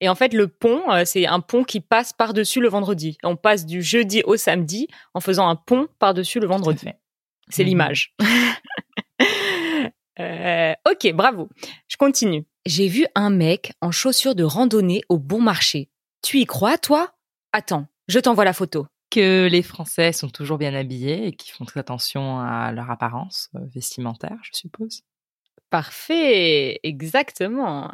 Et 0.00 0.08
en 0.08 0.14
fait, 0.14 0.32
le 0.32 0.48
pont, 0.48 0.90
euh, 0.90 1.04
c'est 1.04 1.26
un 1.26 1.40
pont 1.40 1.62
qui 1.64 1.80
passe 1.80 2.12
par-dessus 2.12 2.60
le 2.60 2.68
vendredi. 2.68 3.18
On 3.22 3.36
passe 3.36 3.66
du 3.66 3.82
jeudi 3.82 4.22
au 4.24 4.36
samedi 4.36 4.88
en 5.14 5.20
faisant 5.20 5.48
un 5.48 5.56
pont 5.56 5.88
par-dessus 5.98 6.40
le 6.40 6.46
vendredi. 6.46 6.86
C'est 7.48 7.62
Mhm. 7.64 7.68
l'image. 7.68 8.14
Euh, 10.18 10.74
ok, 10.90 11.12
bravo. 11.14 11.48
Je 11.88 11.96
continue. 11.96 12.44
J'ai 12.66 12.88
vu 12.88 13.06
un 13.14 13.30
mec 13.30 13.72
en 13.80 13.90
chaussures 13.90 14.34
de 14.34 14.44
randonnée 14.44 15.00
au 15.08 15.18
bon 15.18 15.40
marché. 15.40 15.88
Tu 16.22 16.38
y 16.40 16.44
crois, 16.44 16.76
toi? 16.76 17.14
Attends, 17.52 17.86
je 18.06 18.18
t'envoie 18.18 18.44
la 18.44 18.52
photo. 18.52 18.86
que 19.10 19.48
les 19.50 19.62
Français 19.62 20.12
sont 20.12 20.28
toujours 20.28 20.56
bien 20.58 20.72
habillés 20.74 21.26
et 21.28 21.32
qui 21.32 21.50
font 21.50 21.64
très 21.64 21.80
attention 21.80 22.38
à 22.38 22.70
leur 22.70 22.90
apparence 22.92 23.48
euh, 23.56 23.60
vestimentaire, 23.74 24.36
je 24.42 24.50
suppose. 24.52 25.02
Parfait, 25.70 26.78
exactement. 26.84 27.90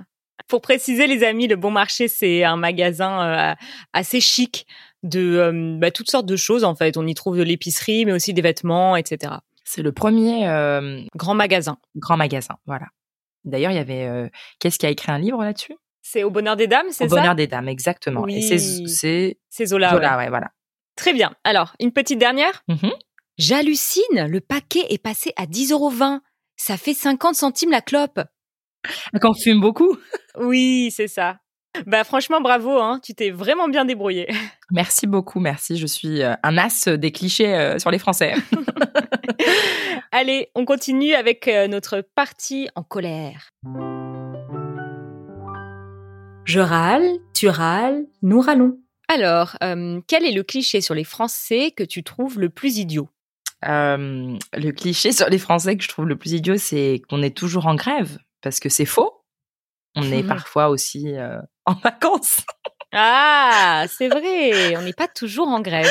Pour 0.49 0.61
préciser, 0.61 1.07
les 1.07 1.25
amis, 1.25 1.47
le 1.49 1.57
Bon 1.57 1.71
Marché, 1.71 2.09
c'est 2.09 2.45
un 2.45 2.57
magasin 2.57 3.23
euh, 3.53 3.55
assez 3.93 4.21
chic 4.21 4.67
de 5.03 5.21
euh, 5.21 5.77
bah, 5.79 5.91
toutes 5.91 6.11
sortes 6.11 6.27
de 6.27 6.37
choses, 6.37 6.65
en 6.65 6.75
fait. 6.75 6.97
On 6.97 7.07
y 7.07 7.15
trouve 7.15 7.37
de 7.39 7.43
l'épicerie, 7.43 8.05
mais 8.05 8.13
aussi 8.13 8.33
des 8.35 8.43
vêtements, 8.43 8.97
etc. 8.97 9.35
C'est 9.65 9.83
le 9.83 9.93
premier 9.93 10.49
euh, 10.49 11.01
Grand 11.17 11.35
magasin. 11.35 11.79
grand 11.97 12.17
magasin, 12.17 12.57
voilà. 12.67 12.87
D'ailleurs, 13.45 13.71
il 13.73 13.77
y 13.77 13.79
avait 13.79 14.31
qu'est-ce 14.59 14.79
qui 14.79 14.87
a 14.87 14.91
écrit 14.91 15.13
un 15.13 15.19
livre 15.19 15.43
là-dessus? 15.45 15.75
C'est 16.03 16.23
au 16.25 16.31
Bonheur 16.31 16.57
des 16.57 16.67
Dames, 16.69 16.87
Au 16.89 16.93
c'est 16.93 17.09
ça? 17.09 17.17
bonheur 17.17 17.35
des 17.35 17.47
dames, 17.49 17.69
exactement. 17.69 18.27
Et 18.29 18.41
c'est 18.41 18.81
Oui. 18.83 19.37
c'est 19.51 19.67
Zola. 19.67 19.91
Zola, 19.91 20.17
ouais. 20.17 20.25
ouais, 20.25 20.29
voilà. 20.31 20.51
Très 20.97 21.13
bien. 21.13 21.33
Alors, 21.45 21.75
une 21.81 21.93
petite 21.93 22.19
dernière? 22.19 22.65
Mhm. 22.69 22.93
J'hallucine, 23.39 24.27
le 24.29 24.41
paquet 24.41 24.87
est 24.91 25.03
passé 25.03 25.33
à 25.37 25.47
10,20 25.47 25.73
euros. 25.73 25.93
Ça 26.57 26.77
fait 26.77 26.95
50 26.95 27.35
centimes 27.35 27.71
la 27.71 27.81
clope. 27.83 28.21
Quand 29.21 29.31
on 29.31 29.35
fume 29.35 29.61
beaucoup. 29.61 29.97
Oui, 30.39 30.91
c'est 30.95 31.09
ça. 31.09 31.39
Bah 31.87 32.05
franchement, 32.05 32.41
bravo, 32.41 32.79
hein. 32.79 33.01
tu 33.03 33.15
t'es 33.15 33.31
vraiment 33.31 33.69
bien 33.69 33.85
débrouillé. 33.85 34.29
Merci 34.71 35.07
beaucoup, 35.07 35.41
merci. 35.41 35.77
Je 35.77 35.87
suis 35.87 36.23
euh, 36.23 36.35
un 36.43 36.57
as 36.57 36.89
des 36.97 37.13
clichés 37.13 37.55
euh, 37.55 37.79
sur 37.79 37.91
les 37.91 37.99
Français. 37.99 38.35
Allez, 40.13 40.49
on 40.55 40.65
continue 40.65 41.13
avec 41.13 41.47
euh, 41.49 41.69
notre 41.69 42.01
partie 42.01 42.69
en 42.75 42.83
colère. 42.83 43.51
Je 46.45 46.61
râle, 46.61 47.07
tu 47.35 47.49
râles, 47.49 48.07
nous 48.23 48.41
râlons. 48.41 48.79
Alors, 49.09 49.57
euh, 49.63 50.01
quel 50.07 50.25
est 50.25 50.33
le 50.33 50.43
cliché 50.43 50.81
sur 50.81 50.95
les 50.95 51.05
Français 51.05 51.73
que 51.77 51.85
tu 51.85 52.03
trouves 52.03 52.41
le 52.41 52.49
plus 52.49 52.79
idiot? 52.79 53.09
Euh, 53.67 54.37
le 54.53 54.71
cliché 54.73 55.13
sur 55.13 55.29
les 55.29 55.39
Français 55.39 55.77
que 55.77 55.83
je 55.83 55.89
trouve 55.89 56.07
le 56.07 56.17
plus 56.17 56.33
idiot, 56.33 56.57
c'est 56.57 57.03
qu'on 57.09 57.23
est 57.23 57.37
toujours 57.37 57.67
en 57.67 57.75
grève, 57.75 58.19
parce 58.43 58.61
que 58.61 58.69
c'est 58.69 58.85
faux. 58.87 59.13
On 59.95 60.03
est 60.13 60.23
Mhm. 60.23 60.29
parfois 60.29 60.69
aussi 60.69 61.15
euh, 61.17 61.39
en 61.67 61.75
vacances. 61.75 62.41
Ah, 62.93 63.85
c'est 63.89 64.09
vrai, 64.09 64.77
on 64.77 64.83
n'est 64.83 64.93
pas 64.93 65.09
toujours 65.09 65.49
en 65.49 65.61
grève. 65.61 65.91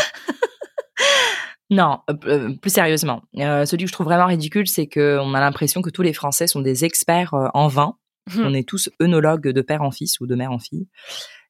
Non, 1.72 2.00
euh, 2.12 2.14
euh, 2.26 2.54
plus 2.62 2.70
sérieusement, 2.72 3.24
euh, 3.40 3.66
celui 3.66 3.86
que 3.86 3.90
je 3.90 3.94
trouve 3.94 4.06
vraiment 4.06 4.28
ridicule, 4.28 4.68
c'est 4.68 4.88
qu'on 4.88 5.34
a 5.34 5.40
l'impression 5.40 5.82
que 5.82 5.90
tous 5.90 6.04
les 6.04 6.14
Français 6.14 6.46
sont 6.46 6.62
des 6.62 6.86
experts 6.86 7.34
en 7.56 7.68
vin. 7.68 7.98
Mhm. 8.34 8.46
On 8.46 8.54
est 8.54 8.68
tous 8.68 8.90
œnologues 9.02 9.48
de 9.50 9.62
père 9.62 9.82
en 9.82 9.90
fils 9.92 10.20
ou 10.20 10.28
de 10.28 10.36
mère 10.36 10.52
en 10.52 10.60
fille. 10.60 10.88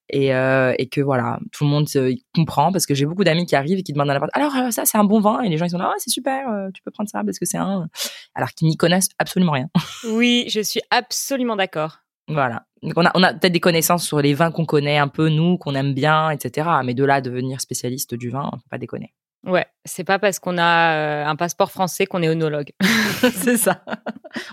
Et, 0.09 0.35
euh, 0.35 0.73
et 0.77 0.87
que 0.87 1.01
voilà, 1.01 1.39
tout 1.51 1.63
le 1.63 1.69
monde 1.69 1.87
euh, 1.95 2.13
comprend 2.35 2.71
parce 2.71 2.85
que 2.85 2.93
j'ai 2.93 3.05
beaucoup 3.05 3.23
d'amis 3.23 3.47
qui 3.47 3.55
arrivent 3.55 3.79
et 3.79 3.83
qui 3.83 3.91
demandent 3.91 4.11
à 4.11 4.13
la 4.13 4.19
porte 4.19 4.31
alors 4.35 4.55
euh, 4.55 4.69
ça 4.69 4.85
c'est 4.85 4.99
un 4.99 5.03
bon 5.03 5.19
vin? 5.19 5.41
Et 5.41 5.49
les 5.49 5.57
gens 5.57 5.65
ils 5.65 5.71
sont 5.71 5.79
là 5.79 5.89
ah 5.91 5.95
c'est 5.97 6.11
super 6.11 6.47
euh, 6.47 6.69
tu 6.73 6.83
peux 6.83 6.91
prendre 6.91 7.09
ça 7.09 7.23
parce 7.23 7.39
que 7.39 7.45
c'est 7.45 7.57
un 7.57 7.87
alors 8.35 8.49
qu'ils 8.49 8.67
n'y 8.67 8.77
connaissent 8.77 9.09
absolument 9.17 9.53
rien. 9.53 9.67
Oui, 10.07 10.45
je 10.49 10.61
suis 10.61 10.81
absolument 10.91 11.55
d'accord. 11.55 11.99
Voilà. 12.27 12.63
Donc 12.83 12.93
on 12.97 13.05
a, 13.05 13.11
on 13.15 13.23
a 13.23 13.33
peut-être 13.33 13.53
des 13.53 13.59
connaissances 13.59 14.05
sur 14.05 14.21
les 14.21 14.35
vins 14.35 14.51
qu'on 14.51 14.65
connaît 14.65 14.97
un 14.97 15.07
peu, 15.07 15.29
nous, 15.29 15.57
qu'on 15.57 15.73
aime 15.73 15.93
bien, 15.93 16.29
etc. 16.29 16.69
Mais 16.83 16.93
de 16.93 17.03
là, 17.03 17.21
devenir 17.21 17.61
spécialiste 17.61 18.13
du 18.13 18.29
vin, 18.29 18.49
on 18.51 18.57
peut 18.57 18.69
pas 18.69 18.77
déconner. 18.77 19.13
Ouais, 19.45 19.65
c'est 19.85 20.03
pas 20.03 20.17
parce 20.17 20.39
qu'on 20.39 20.57
a 20.57 21.27
un 21.27 21.35
passeport 21.35 21.71
français 21.71 22.05
qu'on 22.05 22.23
est 22.23 22.29
onologue. 22.29 22.71
c'est 23.33 23.57
ça. 23.57 23.83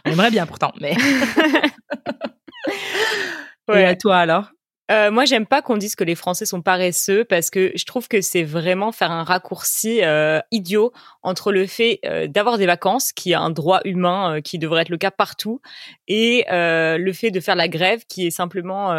On 0.05 0.11
aimerait 0.11 0.31
bien 0.31 0.47
pourtant, 0.47 0.73
mais. 0.81 0.97
ouais. 3.69 3.83
Et 3.83 3.85
à 3.85 3.97
toi 3.97 4.19
alors? 4.19 4.51
Euh, 4.93 5.11
moi, 5.11 5.25
j'aime 5.25 5.47
pas 5.47 5.63
qu'on 5.63 5.79
dise 5.79 5.97
que 5.97 6.05
les 6.05 6.15
Français 6.15 6.45
sont 6.45 6.61
paresseux 6.61 7.25
parce 7.25 7.49
que 7.49 7.73
je 7.75 7.85
trouve 7.87 8.09
que 8.09 8.21
c'est 8.21 8.43
vraiment 8.43 8.93
faire 8.93 9.11
un 9.11 9.25
raccourci 9.25 10.05
euh, 10.05 10.39
idiot 10.51 10.93
entre 11.23 11.51
le 11.51 11.67
fait 11.67 12.01
euh, 12.05 12.27
d'avoir 12.27 12.59
des 12.59 12.67
vacances, 12.67 13.13
qui 13.13 13.33
est 13.33 13.37
un 13.37 13.49
droit 13.49 13.81
humain 13.87 14.41
qui 14.45 14.59
devrait 14.59 14.83
être 14.83 14.91
le 14.91 14.99
cas 14.99 15.11
partout, 15.11 15.61
et 16.09 16.45
le 16.51 17.13
fait 17.13 17.31
de 17.31 17.41
faire 17.41 17.57
la 17.57 17.69
grève, 17.69 18.03
qui 18.07 18.27
est 18.27 18.31
simplement, 18.31 18.95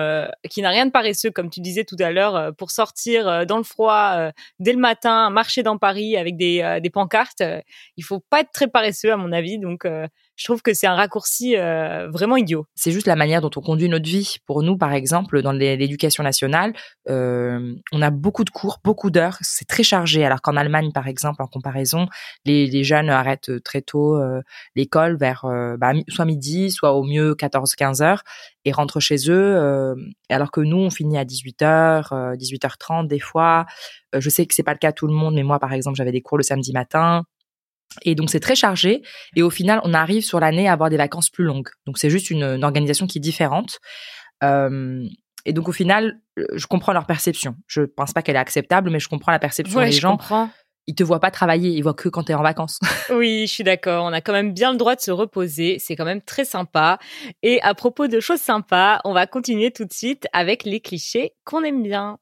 qui 0.49 0.61
n'a 0.61 0.69
rien 0.69 0.85
de 0.85 0.91
paresseux, 0.91 1.29
comme 1.29 1.49
tu 1.49 1.61
disais 1.61 1.83
tout 1.83 1.97
à 1.99 2.11
l'heure, 2.11 2.55
pour 2.55 2.71
sortir 2.71 3.45
dans 3.45 3.57
le 3.57 3.63
froid 3.63 4.31
dès 4.59 4.73
le 4.73 4.79
matin, 4.79 5.29
marcher 5.29 5.61
dans 5.61 5.77
Paris 5.77 6.17
avec 6.17 6.37
des, 6.37 6.79
des 6.81 6.89
pancartes. 6.89 7.43
il 7.97 8.03
faut 8.03 8.19
pas 8.19 8.41
être 8.41 8.51
très 8.51 8.67
paresseux 8.67 9.11
à 9.11 9.17
mon 9.17 9.31
avis, 9.31 9.59
donc 9.59 9.85
je 10.35 10.45
trouve 10.45 10.61
que 10.61 10.73
c'est 10.73 10.87
un 10.87 10.95
raccourci 10.95 11.55
euh, 11.57 12.09
vraiment 12.09 12.37
idiot. 12.37 12.65
C'est 12.75 12.91
juste 12.91 13.05
la 13.05 13.15
manière 13.15 13.41
dont 13.41 13.51
on 13.55 13.61
conduit 13.61 13.87
notre 13.87 14.05
vie. 14.05 14.37
Pour 14.45 14.63
nous, 14.63 14.77
par 14.77 14.93
exemple, 14.93 15.41
dans 15.41 15.51
l'éducation 15.51 16.23
nationale, 16.23 16.73
euh, 17.09 17.75
on 17.91 18.01
a 18.01 18.09
beaucoup 18.09 18.43
de 18.43 18.49
cours, 18.49 18.79
beaucoup 18.83 19.11
d'heures, 19.11 19.37
c'est 19.41 19.67
très 19.67 19.83
chargé. 19.83 20.25
Alors 20.25 20.41
qu'en 20.41 20.57
Allemagne, 20.57 20.91
par 20.91 21.07
exemple, 21.07 21.41
en 21.41 21.47
comparaison, 21.47 22.07
les, 22.45 22.83
jeunes 22.83 23.09
arrêtent 23.09 23.63
très 23.63 23.81
tôt 23.81 24.17
euh, 24.17 24.41
l'école 24.75 25.17
vers 25.17 25.45
bah, 25.77 25.93
soit 26.09 26.25
midi, 26.25 26.71
soit 26.71 26.93
au 26.93 27.03
mieux 27.03 27.33
14-15 27.33 28.01
heures 28.03 28.23
et 28.65 28.71
rentrent 28.71 28.99
chez 28.99 29.29
eux. 29.29 29.95
alors 30.29 30.51
que 30.51 30.61
nous, 30.61 30.77
on 30.77 30.89
finit 30.89 31.17
à 31.17 31.25
18h, 31.25 32.35
18h30 32.37 33.07
des 33.07 33.19
fois. 33.19 33.65
je 34.13 34.29
sais 34.29 34.45
que 34.45 34.53
c'est 34.55 34.63
pas 34.63 34.73
le 34.73 34.79
cas 34.79 34.89
à 34.89 34.93
tout 34.93 35.07
le 35.07 35.13
monde, 35.13 35.35
mais 35.35 35.43
moi, 35.43 35.59
par 35.59 35.73
exemple, 35.73 35.97
j'avais 35.97 36.11
des 36.11 36.21
cours 36.21 36.37
le 36.37 36.43
samedi 36.43 36.73
matin. 36.73 37.23
Et 38.01 38.15
donc 38.15 38.29
c'est 38.29 38.39
très 38.39 38.55
chargé. 38.55 39.01
Et 39.35 39.43
au 39.43 39.49
final, 39.49 39.81
on 39.83 39.93
arrive 39.93 40.23
sur 40.23 40.39
l'année 40.39 40.67
à 40.67 40.73
avoir 40.73 40.89
des 40.89 40.97
vacances 40.97 41.29
plus 41.29 41.43
longues. 41.43 41.69
Donc 41.85 41.97
c'est 41.97 42.09
juste 42.09 42.29
une, 42.29 42.63
organisation 42.63 43.07
qui 43.07 43.19
est 43.19 43.21
différente. 43.21 43.79
Euh, 44.43 45.03
et 45.45 45.53
donc 45.53 45.67
au 45.67 45.71
final, 45.71 46.19
euh, 46.39 46.45
je 46.53 46.67
comprends 46.67 46.93
leur 46.93 47.05
perception. 47.05 47.55
Je 47.67 47.81
pense 47.81 48.13
pas 48.13 48.21
qu'elle 48.21 48.35
est 48.35 48.39
acceptable, 48.39 48.89
mais 48.89 48.99
je 48.99 49.09
comprends 49.09 49.31
la 49.31 49.39
perception 49.39 49.79
des 49.81 49.91
je 49.91 50.01
gens. 50.01 50.11
Comprends. 50.11 50.49
Ils 50.85 50.95
te 50.95 51.03
voient 51.03 51.21
pas 51.21 51.31
travailler, 51.31 51.69
ils 51.69 51.81
voient 51.81 51.93
que 51.93 52.09
quand 52.09 52.23
tu 52.23 52.33
es 52.33 52.35
en 52.35 52.43
vacances. 52.43 52.79
oui, 53.09 53.45
je 53.47 53.53
suis 53.53 53.63
d'accord. 53.63 54.03
On 54.03 54.11
a 54.11 54.19
quand 54.19 54.33
même 54.33 54.53
bien 54.53 54.71
le 54.71 54.77
droit 54.77 54.95
de 54.95 55.01
se 55.01 55.11
reposer. 55.11 55.77
C'est 55.79 55.95
quand 55.95 56.05
même 56.05 56.21
très 56.21 56.43
sympa. 56.43 56.99
Et 57.41 57.61
à 57.61 57.73
propos 57.73 58.07
de 58.07 58.19
choses 58.19 58.41
sympas, 58.41 58.99
on 59.05 59.13
va 59.13 59.25
continuer 59.25 59.71
tout 59.71 59.85
de 59.85 59.93
suite 59.93 60.27
avec 60.33 60.65
les 60.65 60.81
clichés 60.81 61.31
qu'on 61.45 61.63
aime 61.63 61.83
bien. 61.83 62.17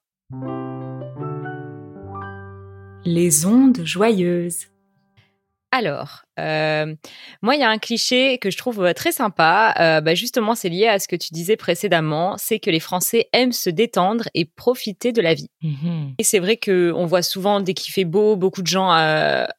Les 3.03 3.47
ondes 3.47 3.81
joyeuses. 3.83 4.70
Alors, 5.73 6.23
euh, 6.37 6.93
moi, 7.41 7.55
il 7.55 7.61
y 7.61 7.63
a 7.63 7.69
un 7.69 7.77
cliché 7.77 8.37
que 8.39 8.51
je 8.51 8.57
trouve 8.57 8.83
euh, 8.83 8.93
très 8.93 9.13
sympa. 9.13 9.73
Euh, 9.79 10.01
bah, 10.01 10.15
justement, 10.15 10.53
c'est 10.53 10.67
lié 10.67 10.87
à 10.87 10.99
ce 10.99 11.07
que 11.07 11.15
tu 11.15 11.29
disais 11.31 11.55
précédemment, 11.55 12.35
c'est 12.37 12.59
que 12.59 12.69
les 12.69 12.81
Français 12.81 13.29
aiment 13.31 13.53
se 13.53 13.69
détendre 13.69 14.25
et 14.33 14.43
profiter 14.43 15.13
de 15.13 15.21
la 15.21 15.33
vie. 15.33 15.49
Mmh 15.61 16.09
et 16.17 16.23
c'est 16.23 16.39
vrai 16.39 16.57
que 16.57 16.91
on 16.95 17.05
voit 17.05 17.21
souvent 17.21 17.61
dès 17.61 17.73
qu'il 17.73 17.93
fait 17.93 18.03
beau, 18.03 18.35
beaucoup 18.35 18.61
de 18.61 18.67
gens 18.67 18.89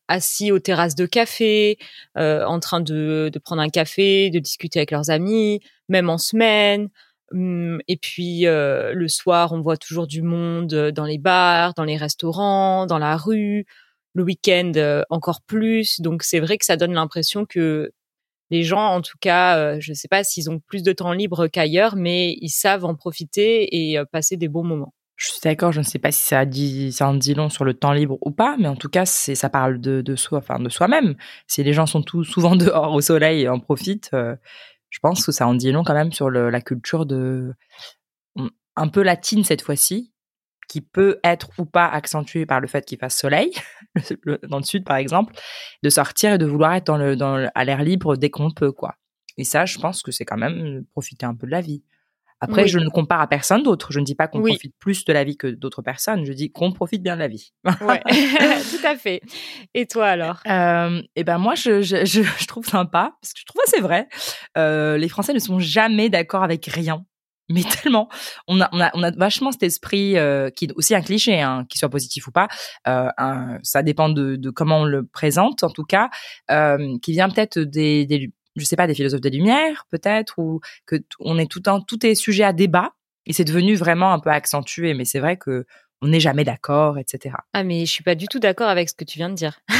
assis 0.06 0.52
aux 0.52 0.58
terrasses 0.58 0.94
de 0.94 1.06
café, 1.06 1.78
en 2.14 2.60
train 2.60 2.80
de, 2.80 3.30
de, 3.32 3.38
prendre 3.38 3.62
un 3.62 3.68
café, 3.68 4.30
de 4.30 4.38
discuter 4.38 4.78
avec 4.80 4.90
leurs 4.90 5.10
amis, 5.10 5.60
même 5.88 6.10
en 6.10 6.18
semaine. 6.18 6.88
Hum, 7.32 7.80
et 7.88 7.96
puis 7.96 8.42
le 8.44 9.06
soir, 9.08 9.52
on 9.52 9.60
voit 9.60 9.76
toujours 9.76 10.06
du 10.06 10.22
monde 10.22 10.90
dans 10.94 11.04
les 11.04 11.18
bars, 11.18 11.74
dans 11.74 11.84
les 11.84 11.96
restaurants, 11.96 12.86
dans 12.86 12.98
la 12.98 13.16
rue 13.16 13.66
le 14.14 14.22
week-end 14.22 14.72
euh, 14.76 15.02
encore 15.10 15.40
plus. 15.42 16.00
Donc 16.00 16.22
c'est 16.22 16.40
vrai 16.40 16.58
que 16.58 16.64
ça 16.64 16.76
donne 16.76 16.92
l'impression 16.92 17.44
que 17.46 17.92
les 18.50 18.62
gens, 18.62 18.86
en 18.86 19.00
tout 19.00 19.16
cas, 19.20 19.56
euh, 19.56 19.76
je 19.80 19.92
ne 19.92 19.94
sais 19.94 20.08
pas 20.08 20.24
s'ils 20.24 20.50
ont 20.50 20.60
plus 20.60 20.82
de 20.82 20.92
temps 20.92 21.12
libre 21.12 21.46
qu'ailleurs, 21.46 21.96
mais 21.96 22.36
ils 22.40 22.50
savent 22.50 22.84
en 22.84 22.94
profiter 22.94 23.90
et 23.90 23.98
euh, 23.98 24.04
passer 24.04 24.36
des 24.36 24.48
bons 24.48 24.64
moments. 24.64 24.94
Je 25.16 25.30
suis 25.30 25.40
d'accord, 25.42 25.72
je 25.72 25.78
ne 25.78 25.84
sais 25.84 25.98
pas 25.98 26.10
si 26.10 26.22
ça 26.26 26.44
dit, 26.44 26.94
en 27.00 27.14
dit 27.14 27.34
long 27.34 27.48
sur 27.48 27.64
le 27.64 27.74
temps 27.74 27.92
libre 27.92 28.18
ou 28.22 28.30
pas, 28.30 28.56
mais 28.58 28.68
en 28.68 28.76
tout 28.76 28.88
cas, 28.88 29.06
c'est, 29.06 29.34
ça 29.34 29.48
parle 29.48 29.80
de, 29.80 30.00
de 30.00 30.16
soi, 30.16 30.38
enfin 30.38 30.58
de 30.58 30.68
soi-même. 30.68 31.14
Si 31.46 31.62
les 31.62 31.72
gens 31.72 31.86
sont 31.86 32.02
tous 32.02 32.24
souvent 32.24 32.56
dehors 32.56 32.92
au 32.92 33.00
soleil 33.00 33.42
et 33.42 33.48
en 33.48 33.60
profitent, 33.60 34.10
je 34.12 34.98
pense 35.00 35.24
que 35.24 35.32
ça 35.32 35.46
en 35.46 35.54
dit 35.54 35.70
long 35.70 35.84
quand 35.84 35.94
même 35.94 36.12
sur 36.12 36.28
la 36.28 36.60
culture 36.60 37.06
de 37.06 37.54
un 38.76 38.88
peu 38.88 39.02
latine 39.02 39.44
cette 39.44 39.62
fois-ci, 39.62 40.12
qui 40.72 40.80
peut 40.80 41.20
être 41.22 41.50
ou 41.58 41.66
pas 41.66 41.86
accentué 41.86 42.46
par 42.46 42.58
le 42.58 42.66
fait 42.66 42.86
qu'il 42.86 42.96
fasse 42.96 43.18
soleil, 43.18 43.52
dans 44.48 44.56
le 44.56 44.64
sud 44.64 44.84
par 44.84 44.96
exemple, 44.96 45.34
de 45.82 45.90
sortir 45.90 46.32
et 46.32 46.38
de 46.38 46.46
vouloir 46.46 46.72
être 46.72 46.86
dans 46.86 46.96
le, 46.96 47.14
dans 47.14 47.46
à 47.54 47.64
l'air 47.64 47.82
libre 47.82 48.16
dès 48.16 48.30
qu'on 48.30 48.50
peut, 48.50 48.72
quoi. 48.72 48.94
Et 49.36 49.44
ça, 49.44 49.66
je 49.66 49.78
pense 49.78 50.02
que 50.02 50.10
c'est 50.12 50.24
quand 50.24 50.38
même 50.38 50.84
profiter 50.92 51.26
un 51.26 51.34
peu 51.34 51.46
de 51.46 51.50
la 51.50 51.60
vie. 51.60 51.82
Après, 52.40 52.66
je 52.66 52.78
ne 52.78 52.88
compare 52.88 53.20
à 53.20 53.28
personne 53.28 53.62
d'autre. 53.62 53.92
Je 53.92 54.00
ne 54.00 54.04
dis 54.04 54.16
pas 54.16 54.28
qu'on 54.28 54.40
profite 54.42 54.74
plus 54.78 55.04
de 55.04 55.12
la 55.12 55.22
vie 55.24 55.36
que 55.36 55.46
d'autres 55.46 55.82
personnes. 55.82 56.24
Je 56.24 56.32
dis 56.32 56.50
qu'on 56.50 56.72
profite 56.72 57.02
bien 57.02 57.14
de 57.14 57.20
la 57.20 57.28
vie. 57.28 57.52
ouais, 57.82 58.00
tout 58.04 58.86
à 58.86 58.96
fait. 58.96 59.20
Et 59.74 59.86
toi 59.86 60.06
alors? 60.06 60.40
Euh, 60.48 61.02
Eh 61.14 61.22
ben 61.22 61.38
moi, 61.38 61.54
je, 61.54 61.82
je, 61.82 62.04
je, 62.04 62.46
trouve 62.48 62.66
sympa 62.66 63.14
parce 63.20 63.32
que 63.32 63.40
je 63.40 63.44
trouve 63.44 63.62
assez 63.66 63.80
vrai. 63.80 64.08
Euh, 64.58 64.96
les 64.96 65.08
Français 65.08 65.34
ne 65.34 65.38
sont 65.38 65.60
jamais 65.60 66.08
d'accord 66.08 66.42
avec 66.42 66.66
rien 66.66 67.04
mais 67.52 67.62
tellement. 67.82 68.08
On 68.48 68.60
a 68.60 68.68
on 68.72 68.80
a 68.80 68.90
on 68.94 69.02
a 69.02 69.10
vachement 69.10 69.52
cet 69.52 69.62
esprit 69.62 70.16
euh, 70.16 70.50
qui 70.50 70.66
est 70.66 70.72
aussi 70.74 70.94
un 70.94 71.02
cliché 71.02 71.40
hein, 71.40 71.64
qu'il 71.68 71.78
soit 71.78 71.88
positif 71.88 72.26
ou 72.26 72.32
pas 72.32 72.48
euh, 72.88 73.08
ça 73.62 73.82
dépend 73.82 74.08
de, 74.08 74.36
de, 74.36 74.50
comment 74.50 74.80
on 74.80 74.84
le 74.84 75.04
présente 75.04 75.62
en 75.62 75.70
tout 75.70 75.84
cas 75.84 76.10
euh, 76.50 76.96
qui 77.02 77.12
vient 77.12 77.28
peut-être 77.28 77.58
des, 77.58 78.06
des 78.06 78.32
je 78.56 78.64
sais 78.64 78.76
pas 78.76 78.86
des 78.86 78.94
philosophes 78.94 79.20
des 79.20 79.30
lumières 79.30 79.86
peut-être 79.90 80.38
ou 80.38 80.60
que 80.86 80.96
on 81.20 81.38
est 81.38 81.50
tout 81.50 81.62
un 81.66 81.80
tout 81.80 82.04
est 82.06 82.14
sujet 82.14 82.44
à 82.44 82.52
débat 82.52 82.92
et 83.26 83.32
c'est 83.32 83.44
devenu 83.44 83.74
vraiment 83.74 84.12
un 84.12 84.18
peu 84.18 84.30
accentué 84.30 84.94
mais 84.94 85.04
c'est 85.04 85.20
vrai 85.20 85.36
que 85.36 85.64
on 86.00 86.08
n'est 86.08 86.20
jamais 86.20 86.44
d'accord 86.44 86.98
etc 86.98 87.36
ah 87.52 87.62
mais 87.64 87.86
je 87.86 87.90
suis 87.90 88.04
pas 88.04 88.14
du 88.14 88.26
tout 88.26 88.38
d'accord 88.38 88.68
avec 88.68 88.88
ce 88.88 88.94
que 88.94 89.04
tu 89.04 89.18
viens 89.18 89.30
de 89.30 89.34
dire. 89.34 89.60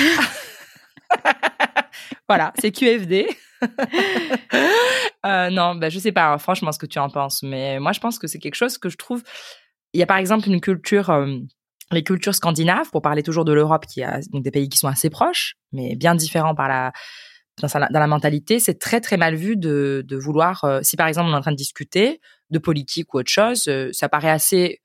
Voilà 2.28 2.52
c'est 2.58 2.70
QFD 2.72 3.26
euh, 5.26 5.50
non, 5.50 5.74
bah, 5.74 5.88
je 5.88 5.98
sais 5.98 6.12
pas, 6.12 6.32
hein, 6.32 6.38
franchement, 6.38 6.72
ce 6.72 6.78
que 6.78 6.87
tu 6.87 6.98
en 6.98 7.08
penses. 7.08 7.42
Mais 7.42 7.78
moi, 7.78 7.92
je 7.92 8.00
pense 8.00 8.18
que 8.18 8.26
c'est 8.26 8.38
quelque 8.38 8.54
chose 8.54 8.78
que 8.78 8.88
je 8.88 8.96
trouve. 8.96 9.22
Il 9.92 10.00
y 10.00 10.02
a 10.02 10.06
par 10.06 10.16
exemple 10.16 10.48
une 10.48 10.61
culture, 10.61 11.14
les 11.90 12.02
cultures 12.02 12.35
scandinaves, 12.35 12.90
pour 12.90 13.02
parler 13.02 13.22
toujours 13.22 13.44
de 13.44 13.52
l'Europe, 13.52 13.87
qui 13.87 14.02
a 14.02 14.20
des 14.32 14.50
pays 14.50 14.68
qui 14.68 14.78
sont 14.78 14.88
assez 14.88 15.11
proches, 15.11 15.56
mais 15.72 15.96
bien 15.96 16.14
différents 16.14 16.54
par 16.54 16.68
la 16.68 16.92
dans, 17.61 17.68
dans 17.68 18.00
la 18.00 18.06
mentalité. 18.06 18.61
C'est 18.61 18.78
très 18.78 19.00
très 19.00 19.16
mal 19.16 19.35
vu 19.35 19.56
de, 19.56 20.04
de 20.06 20.16
vouloir. 20.16 20.64
Euh, 20.64 20.80
si 20.82 20.96
par 20.96 21.06
exemple 21.06 21.28
on 21.30 21.35
est 21.35 21.37
en 21.37 21.42
train 21.42 21.52
de 21.52 21.56
discuter 21.56 22.20
de 22.50 22.58
politique 22.58 23.12
ou 23.14 23.18
autre 23.18 23.30
chose, 23.30 23.64
euh, 23.68 23.90
ça 23.92 24.08
paraît 24.08 24.30
assez 24.30 24.80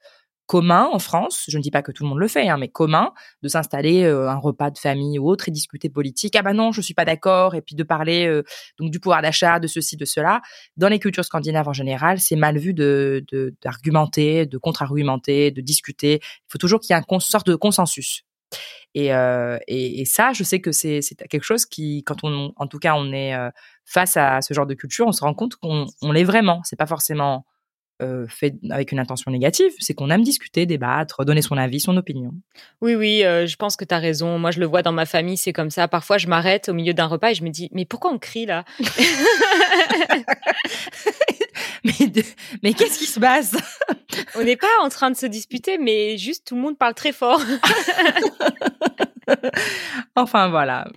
commun 0.48 0.90
en 0.92 0.98
France, 0.98 1.44
je 1.48 1.58
ne 1.58 1.62
dis 1.62 1.72
pas 1.72 1.84
que 1.84 1.92
tout 1.92 2.04
le 2.04 2.10
monde 2.10 2.20
le 2.20 2.28
fait, 2.28 2.48
hein, 2.48 2.58
mais 2.58 2.70
commun, 2.70 3.14
de 3.44 3.50
s'installer 3.50 4.04
euh, 4.04 4.30
un 4.30 4.38
repas 4.38 4.72
de 4.72 4.78
famille 4.78 5.20
ou 5.20 5.30
autre 5.30 5.50
et 5.50 5.52
discuter 5.52 5.90
politique. 5.90 6.36
Ah 6.36 6.42
bah 6.42 6.54
non, 6.54 6.72
je 6.72 6.82
suis 6.82 6.94
pas 6.94 7.06
d'accord, 7.06 7.54
et 7.54 7.62
puis 7.62 7.76
de 7.76 7.84
parler 7.84 8.26
euh, 8.26 8.44
donc 8.80 8.90
du 8.90 9.00
pouvoir 9.00 9.22
d'achat, 9.22 9.60
de 9.60 9.68
ceci, 9.68 9.98
de 9.98 10.06
cela. 10.06 10.42
Dans 10.78 10.88
les 10.88 11.00
cultures 11.00 11.26
scandinaves 11.26 11.68
en 11.68 11.74
général, 11.74 12.20
c'est 12.20 12.38
mal 12.38 12.58
vu 12.58 12.74
d'argumenter, 12.74 14.46
de, 14.46 14.58
contre-argumenter, 14.58 15.52
de 15.52 15.62
discuter. 15.62 16.20
Il 16.24 16.48
faut 16.48 16.58
toujours 16.58 16.80
qu'il 16.80 16.96
y 16.96 16.98
ait 16.98 17.04
une 17.08 17.20
sorte 17.20 17.48
de 17.48 17.56
consensus. 17.56 18.24
Et, 18.96 19.14
euh, 19.14 19.58
et, 19.68 20.00
et, 20.00 20.06
ça, 20.06 20.32
je 20.32 20.44
sais 20.44 20.62
que 20.62 20.72
c'est 20.72 21.02
quelque 21.30 21.44
chose 21.44 21.66
qui, 21.66 22.04
quand 22.06 22.24
on, 22.24 22.54
en 22.56 22.68
tout 22.68 22.80
cas, 22.80 22.96
on 22.96 23.12
est 23.12 23.36
face 23.86 24.16
à 24.16 24.42
ce 24.42 24.54
genre 24.54 24.66
de 24.66 24.74
culture, 24.74 25.06
on 25.06 25.12
se 25.12 25.22
rend 25.22 25.34
compte 25.34 25.58
qu'on 25.58 25.86
on 26.02 26.14
l'est 26.14 26.24
vraiment. 26.24 26.62
C'est 26.64 26.78
pas 26.78 26.88
forcément 26.88 27.46
euh, 28.02 28.28
fait 28.28 28.54
avec 28.70 28.92
une 28.92 29.00
intention 29.00 29.32
négative, 29.32 29.72
c'est 29.80 29.96
qu'on 29.96 30.12
aime 30.12 30.24
discuter, 30.24 30.68
débattre, 30.68 31.26
donner 31.26 31.42
son 31.42 31.58
avis, 31.58 31.80
son 31.80 31.98
opinion. 31.98 32.32
Oui, 32.80 32.94
oui, 32.94 33.24
euh, 33.24 33.48
je 33.48 33.56
pense 33.56 33.76
que 33.76 33.86
tu 33.86 33.96
as 33.96 33.98
raison. 33.98 34.38
Moi, 34.38 34.52
je 34.52 34.60
le 34.60 34.68
vois 34.68 34.84
dans 34.84 34.92
ma 34.92 35.08
famille, 35.08 35.38
c'est 35.38 35.54
comme 35.54 35.72
ça. 35.72 35.88
Parfois, 35.88 36.20
je 36.20 36.28
m'arrête 36.28 36.70
au 36.70 36.74
milieu 36.74 36.94
d'un 36.94 37.08
repas 37.08 37.32
et 37.32 37.34
je 37.34 37.44
me 37.44 37.50
dis, 37.50 37.70
mais 37.72 37.86
pourquoi 37.86 38.12
on 38.12 38.20
crie 38.20 38.46
là? 38.46 38.66
Mais, 41.84 41.94
mais 42.64 42.74
qu'est-ce 42.74 43.00
qui 43.00 43.06
se 43.06 43.20
passe? 43.20 43.56
On 44.36 44.44
n'est 44.44 44.58
pas 44.58 44.68
en 44.82 44.90
train 44.90 45.12
de 45.12 45.16
se 45.16 45.26
disputer, 45.26 45.78
mais 45.78 46.18
juste 46.18 46.48
tout 46.48 46.56
le 46.56 46.62
monde 46.62 46.78
parle 46.78 46.94
très 46.94 47.12
fort. 47.12 47.42
enfin 50.16 50.50
voilà. 50.50 50.88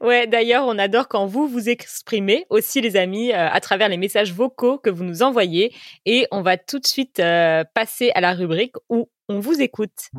Ouais, 0.00 0.26
d'ailleurs, 0.26 0.64
on 0.66 0.78
adore 0.78 1.08
quand 1.08 1.26
vous 1.26 1.46
vous 1.46 1.68
exprimez 1.68 2.46
aussi 2.50 2.80
les 2.80 2.96
amis 2.96 3.32
euh, 3.32 3.48
à 3.48 3.60
travers 3.60 3.88
les 3.88 3.96
messages 3.96 4.32
vocaux 4.32 4.78
que 4.78 4.90
vous 4.90 5.04
nous 5.04 5.22
envoyez 5.22 5.74
et 6.06 6.26
on 6.30 6.42
va 6.42 6.56
tout 6.56 6.78
de 6.78 6.86
suite 6.86 7.20
euh, 7.20 7.64
passer 7.74 8.10
à 8.14 8.20
la 8.20 8.32
rubrique 8.32 8.76
où 8.88 9.08
on 9.28 9.40
vous 9.40 9.60
écoute. 9.60 10.10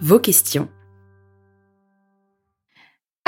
Vos 0.00 0.20
questions. 0.20 0.68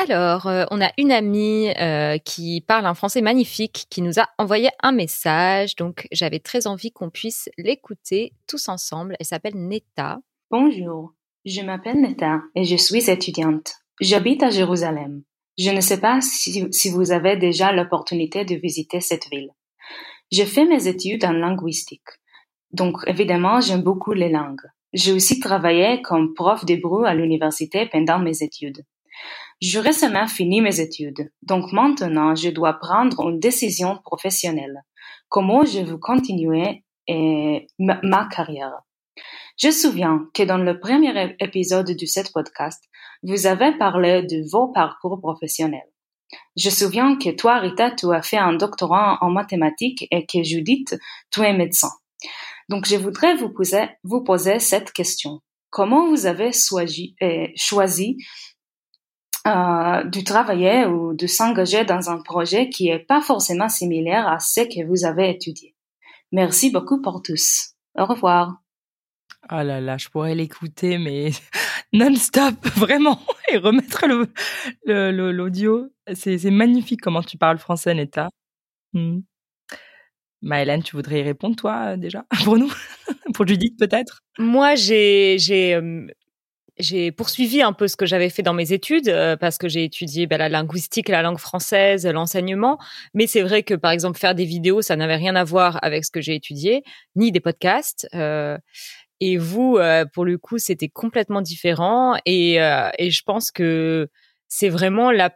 Alors, 0.00 0.46
euh, 0.46 0.64
on 0.70 0.80
a 0.80 0.92
une 0.96 1.10
amie 1.10 1.70
euh, 1.76 2.18
qui 2.18 2.60
parle 2.60 2.86
un 2.86 2.94
français 2.94 3.20
magnifique, 3.20 3.86
qui 3.90 4.00
nous 4.00 4.20
a 4.20 4.28
envoyé 4.38 4.68
un 4.80 4.92
message. 4.92 5.74
Donc, 5.74 6.06
j'avais 6.12 6.38
très 6.38 6.68
envie 6.68 6.92
qu'on 6.92 7.10
puisse 7.10 7.48
l'écouter 7.58 8.32
tous 8.46 8.68
ensemble. 8.68 9.16
Elle 9.18 9.26
s'appelle 9.26 9.56
Neta. 9.56 10.20
Bonjour, 10.52 11.14
je 11.44 11.62
m'appelle 11.62 12.00
Neta 12.00 12.42
et 12.54 12.62
je 12.62 12.76
suis 12.76 13.10
étudiante. 13.10 13.72
J'habite 14.00 14.44
à 14.44 14.50
Jérusalem. 14.50 15.24
Je 15.58 15.70
ne 15.70 15.80
sais 15.80 16.00
pas 16.00 16.20
si, 16.20 16.68
si 16.70 16.90
vous 16.90 17.10
avez 17.10 17.36
déjà 17.36 17.72
l'opportunité 17.72 18.44
de 18.44 18.54
visiter 18.54 19.00
cette 19.00 19.28
ville. 19.32 19.50
Je 20.30 20.44
fais 20.44 20.64
mes 20.64 20.86
études 20.86 21.24
en 21.24 21.32
linguistique. 21.32 22.08
Donc, 22.70 22.98
évidemment, 23.08 23.60
j'aime 23.60 23.82
beaucoup 23.82 24.12
les 24.12 24.30
langues. 24.30 24.62
J'ai 24.92 25.10
aussi 25.12 25.40
travaillé 25.40 26.02
comme 26.02 26.34
prof 26.34 26.64
d'hébreu 26.64 27.04
à 27.04 27.14
l'université 27.14 27.86
pendant 27.90 28.20
mes 28.20 28.44
études. 28.44 28.84
Je 29.60 29.80
récemment 29.80 30.28
fini 30.28 30.60
mes 30.60 30.80
études, 30.80 31.32
donc 31.42 31.72
maintenant 31.72 32.34
je 32.36 32.48
dois 32.50 32.74
prendre 32.74 33.28
une 33.28 33.40
décision 33.40 33.98
professionnelle. 34.04 34.84
Comment 35.28 35.64
je 35.64 35.80
veux 35.80 35.98
continuer 35.98 36.84
ma, 37.78 38.28
carrière? 38.30 38.82
Je 39.60 39.70
souviens 39.70 40.28
que 40.32 40.44
dans 40.44 40.58
le 40.58 40.78
premier 40.78 41.34
épisode 41.40 41.90
de 41.90 42.06
cette 42.06 42.32
podcast, 42.32 42.84
vous 43.24 43.46
avez 43.46 43.76
parlé 43.76 44.22
de 44.22 44.48
vos 44.48 44.68
parcours 44.68 45.18
professionnels. 45.20 45.90
Je 46.56 46.70
souviens 46.70 47.16
que 47.16 47.30
toi, 47.30 47.58
Rita, 47.58 47.90
tu 47.90 48.12
as 48.12 48.22
fait 48.22 48.36
un 48.36 48.52
doctorat 48.52 49.18
en 49.22 49.30
mathématiques 49.30 50.06
et 50.12 50.24
que 50.26 50.42
Judith, 50.44 50.96
tu 51.32 51.40
es 51.40 51.52
médecin. 51.52 51.90
Donc, 52.68 52.86
je 52.86 52.96
voudrais 52.96 53.34
vous 53.34 53.48
poser, 53.48 53.88
vous 54.04 54.22
poser 54.22 54.58
cette 54.58 54.92
question. 54.92 55.40
Comment 55.70 56.08
vous 56.08 56.26
avez 56.26 56.52
choisi, 56.52 57.16
euh, 57.22 57.46
choisi 57.56 58.18
euh, 59.48 60.04
de 60.04 60.20
travailler 60.20 60.86
ou 60.86 61.14
de 61.14 61.26
s'engager 61.26 61.84
dans 61.84 62.10
un 62.10 62.20
projet 62.20 62.68
qui 62.68 62.90
n'est 62.90 62.98
pas 62.98 63.20
forcément 63.20 63.68
similaire 63.68 64.28
à 64.28 64.38
ce 64.38 64.60
que 64.60 64.86
vous 64.86 65.04
avez 65.04 65.30
étudié. 65.30 65.74
Merci 66.32 66.70
beaucoup 66.70 67.00
pour 67.00 67.22
tous. 67.22 67.72
Au 67.96 68.04
revoir. 68.04 68.60
Oh 69.50 69.62
là 69.62 69.80
là, 69.80 69.96
je 69.96 70.08
pourrais 70.08 70.34
l'écouter, 70.34 70.98
mais 70.98 71.30
non-stop, 71.92 72.54
vraiment, 72.76 73.20
et 73.50 73.56
remettre 73.56 74.06
le, 74.06 75.30
l'audio. 75.32 75.88
C'est, 76.12 76.42
magnifique 76.50 77.00
comment 77.00 77.22
tu 77.22 77.38
parles 77.38 77.58
français, 77.58 77.94
Neta. 77.94 78.28
Hmm. 78.92 79.20
Maëlène, 80.42 80.82
tu 80.82 80.94
voudrais 80.96 81.20
y 81.20 81.22
répondre, 81.22 81.56
toi, 81.56 81.96
déjà, 81.96 82.24
pour 82.44 82.58
nous 82.58 82.72
Pour 83.34 83.46
Judith, 83.46 83.78
peut-être? 83.78 84.20
Moi, 84.38 84.74
j'ai, 84.74 85.36
j'ai, 85.38 85.74
euh, 85.74 86.06
j'ai 86.78 87.12
poursuivi 87.12 87.62
un 87.62 87.72
peu 87.72 87.88
ce 87.88 87.96
que 87.96 88.06
j'avais 88.06 88.30
fait 88.30 88.42
dans 88.42 88.54
mes 88.54 88.72
études 88.72 89.08
euh, 89.08 89.36
parce 89.36 89.58
que 89.58 89.68
j'ai 89.68 89.84
étudié 89.84 90.26
bah, 90.26 90.38
la 90.38 90.48
linguistique, 90.48 91.08
la 91.08 91.22
langue 91.22 91.38
française, 91.38 92.06
l'enseignement. 92.06 92.78
Mais 93.14 93.26
c'est 93.26 93.42
vrai 93.42 93.62
que 93.62 93.74
par 93.74 93.90
exemple 93.90 94.18
faire 94.18 94.34
des 94.34 94.44
vidéos, 94.44 94.82
ça 94.82 94.96
n'avait 94.96 95.16
rien 95.16 95.36
à 95.36 95.44
voir 95.44 95.78
avec 95.82 96.04
ce 96.04 96.10
que 96.10 96.20
j'ai 96.20 96.34
étudié, 96.34 96.82
ni 97.16 97.32
des 97.32 97.40
podcasts. 97.40 98.08
Euh, 98.14 98.58
et 99.20 99.36
vous, 99.36 99.76
euh, 99.76 100.04
pour 100.12 100.24
le 100.24 100.38
coup, 100.38 100.58
c'était 100.58 100.88
complètement 100.88 101.42
différent. 101.42 102.16
Et, 102.24 102.54
et 102.54 103.10
je 103.10 103.22
pense 103.24 103.50
que 103.50 104.08
c'est 104.46 104.68
vraiment 104.68 105.10
la 105.10 105.30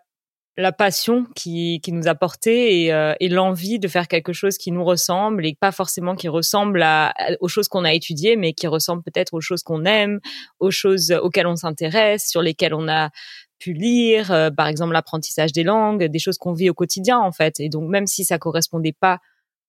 la 0.58 0.72
passion 0.72 1.26
qui, 1.34 1.80
qui 1.82 1.92
nous 1.92 2.08
a 2.08 2.14
porté 2.14 2.84
et, 2.84 2.92
euh, 2.92 3.14
et 3.20 3.28
l'envie 3.28 3.78
de 3.78 3.88
faire 3.88 4.06
quelque 4.06 4.34
chose 4.34 4.58
qui 4.58 4.70
nous 4.70 4.84
ressemble 4.84 5.46
et 5.46 5.56
pas 5.58 5.72
forcément 5.72 6.14
qui 6.14 6.28
ressemble 6.28 6.82
à, 6.82 7.14
aux 7.40 7.48
choses 7.48 7.68
qu'on 7.68 7.84
a 7.84 7.94
étudiées, 7.94 8.36
mais 8.36 8.52
qui 8.52 8.66
ressemble 8.66 9.02
peut-être 9.02 9.32
aux 9.32 9.40
choses 9.40 9.62
qu'on 9.62 9.84
aime, 9.84 10.20
aux 10.60 10.70
choses 10.70 11.10
auxquelles 11.10 11.46
on 11.46 11.56
s'intéresse, 11.56 12.28
sur 12.28 12.42
lesquelles 12.42 12.74
on 12.74 12.86
a 12.86 13.10
pu 13.58 13.72
lire, 13.72 14.30
euh, 14.30 14.50
par 14.50 14.66
exemple 14.66 14.92
l'apprentissage 14.92 15.52
des 15.52 15.62
langues, 15.62 16.04
des 16.04 16.18
choses 16.18 16.36
qu'on 16.36 16.52
vit 16.52 16.68
au 16.68 16.74
quotidien 16.74 17.18
en 17.18 17.32
fait. 17.32 17.58
Et 17.58 17.70
donc 17.70 17.88
même 17.88 18.06
si 18.06 18.24
ça 18.24 18.38
correspondait 18.38 18.94
pas 18.98 19.20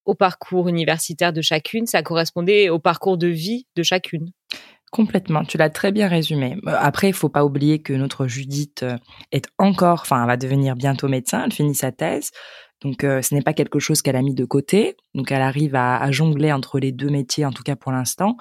au 0.06 0.16
parcours 0.16 0.68
universitaire 0.68 1.32
de 1.32 1.42
chacune, 1.42 1.86
ça 1.86 2.02
correspondait 2.04 2.70
au 2.70 2.80
parcours 2.80 3.18
de 3.18 3.28
vie 3.28 3.68
de 3.78 3.84
chacune. 3.84 4.32
Complètement, 4.94 5.44
tu 5.44 5.58
l'as 5.58 5.72
très 5.72 5.92
bien 5.92 6.08
résumé. 6.08 6.56
Euh, 6.68 6.76
après, 6.78 7.08
il 7.08 7.14
faut 7.14 7.28
pas 7.28 7.44
oublier 7.44 7.82
que 7.82 7.94
notre 7.94 8.28
Judith 8.28 8.84
euh, 8.84 8.96
est 9.32 9.48
encore, 9.58 10.02
enfin, 10.02 10.22
elle 10.22 10.28
va 10.28 10.38
devenir 10.38 10.76
bientôt 10.76 11.08
médecin, 11.08 11.42
elle 11.46 11.52
finit 11.52 11.74
sa 11.74 11.92
thèse. 11.92 12.30
Donc, 12.84 13.04
euh, 13.04 13.24
ce 13.24 13.34
n'est 13.34 13.42
pas 13.42 13.54
quelque 13.54 13.80
chose 13.80 14.04
qu'elle 14.04 14.16
a 14.16 14.22
mis 14.22 14.36
de 14.36 14.46
côté. 14.46 14.96
Donc, 15.16 15.32
elle 15.32 15.42
arrive 15.42 15.74
à, 15.74 16.12
jongler 16.12 16.52
entre 16.52 16.78
les 16.78 16.92
deux 16.92 17.10
métiers, 17.10 17.44
en 17.44 17.52
tout 17.52 17.64
cas 17.64 17.76
pour 17.76 17.92
l'instant. 17.92 18.38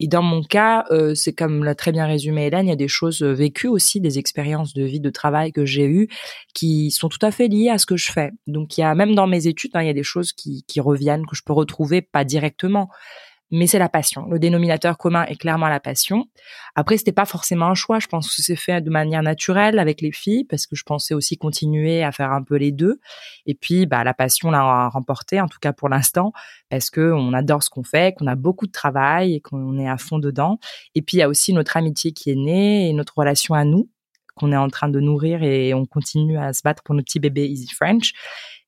Et 0.00 0.08
dans 0.08 0.22
mon 0.22 0.42
cas, 0.42 0.84
c'est 1.14 1.34
comme 1.34 1.62
l'a 1.62 1.76
très 1.76 1.92
bien 1.92 2.06
résumé 2.06 2.46
Hélène, 2.46 2.66
il 2.66 2.70
y 2.70 2.72
a 2.72 2.76
des 2.76 2.88
choses 2.88 3.22
vécues 3.22 3.68
aussi, 3.68 4.00
des 4.00 4.18
expériences 4.18 4.74
de 4.74 4.82
vie, 4.82 5.00
de 5.00 5.10
travail 5.10 5.52
que 5.52 5.64
j'ai 5.64 5.84
eues, 5.84 6.08
qui 6.54 6.90
sont 6.90 7.08
tout 7.08 7.24
à 7.24 7.30
fait 7.30 7.46
liées 7.46 7.68
à 7.68 7.78
ce 7.78 7.86
que 7.86 7.96
je 7.96 8.10
fais. 8.10 8.32
Donc, 8.48 8.78
il 8.78 8.80
y 8.80 8.84
a 8.84 8.94
même 8.96 9.14
dans 9.14 9.28
mes 9.28 9.46
études, 9.46 9.72
hein, 9.74 9.82
il 9.82 9.86
y 9.86 9.90
a 9.90 9.94
des 9.94 10.02
choses 10.02 10.32
qui, 10.32 10.64
qui 10.66 10.80
reviennent, 10.80 11.26
que 11.26 11.36
je 11.36 11.42
peux 11.44 11.52
retrouver, 11.52 12.00
pas 12.02 12.24
directement, 12.24 12.88
mais 13.54 13.68
c'est 13.68 13.78
la 13.78 13.88
passion. 13.88 14.26
Le 14.26 14.40
dénominateur 14.40 14.98
commun 14.98 15.24
est 15.26 15.36
clairement 15.36 15.68
la 15.68 15.78
passion. 15.78 16.26
Après, 16.74 16.96
c'était 16.96 17.12
pas 17.12 17.24
forcément 17.24 17.66
un 17.66 17.74
choix. 17.74 18.00
Je 18.00 18.08
pense 18.08 18.34
que 18.34 18.42
c'est 18.42 18.56
fait 18.56 18.80
de 18.80 18.90
manière 18.90 19.22
naturelle 19.22 19.78
avec 19.78 20.00
les 20.00 20.10
filles 20.10 20.44
parce 20.44 20.66
que 20.66 20.74
je 20.74 20.82
pensais 20.82 21.14
aussi 21.14 21.36
continuer 21.36 22.02
à 22.02 22.10
faire 22.10 22.32
un 22.32 22.42
peu 22.42 22.56
les 22.56 22.72
deux. 22.72 22.98
Et 23.46 23.54
puis, 23.54 23.86
bah, 23.86 24.02
la 24.02 24.12
passion 24.12 24.50
l'a 24.50 24.88
remporté, 24.88 25.40
en 25.40 25.46
tout 25.46 25.58
cas 25.60 25.72
pour 25.72 25.88
l'instant, 25.88 26.32
parce 26.68 26.90
que 26.90 27.12
on 27.12 27.32
adore 27.32 27.62
ce 27.62 27.70
qu'on 27.70 27.84
fait, 27.84 28.16
qu'on 28.18 28.26
a 28.26 28.34
beaucoup 28.34 28.66
de 28.66 28.72
travail 28.72 29.34
et 29.34 29.40
qu'on 29.40 29.78
est 29.78 29.88
à 29.88 29.98
fond 29.98 30.18
dedans. 30.18 30.58
Et 30.96 31.02
puis, 31.02 31.18
il 31.18 31.20
y 31.20 31.22
a 31.22 31.28
aussi 31.28 31.52
notre 31.52 31.76
amitié 31.76 32.10
qui 32.10 32.30
est 32.30 32.36
née 32.36 32.88
et 32.88 32.92
notre 32.92 33.16
relation 33.16 33.54
à 33.54 33.64
nous 33.64 33.88
qu'on 34.34 34.50
est 34.50 34.56
en 34.56 34.68
train 34.68 34.88
de 34.88 34.98
nourrir 34.98 35.44
et 35.44 35.74
on 35.74 35.86
continue 35.86 36.36
à 36.38 36.52
se 36.52 36.62
battre 36.64 36.82
pour 36.82 36.96
notre 36.96 37.06
petit 37.06 37.20
bébé 37.20 37.46
Easy 37.46 37.68
French. 37.68 38.12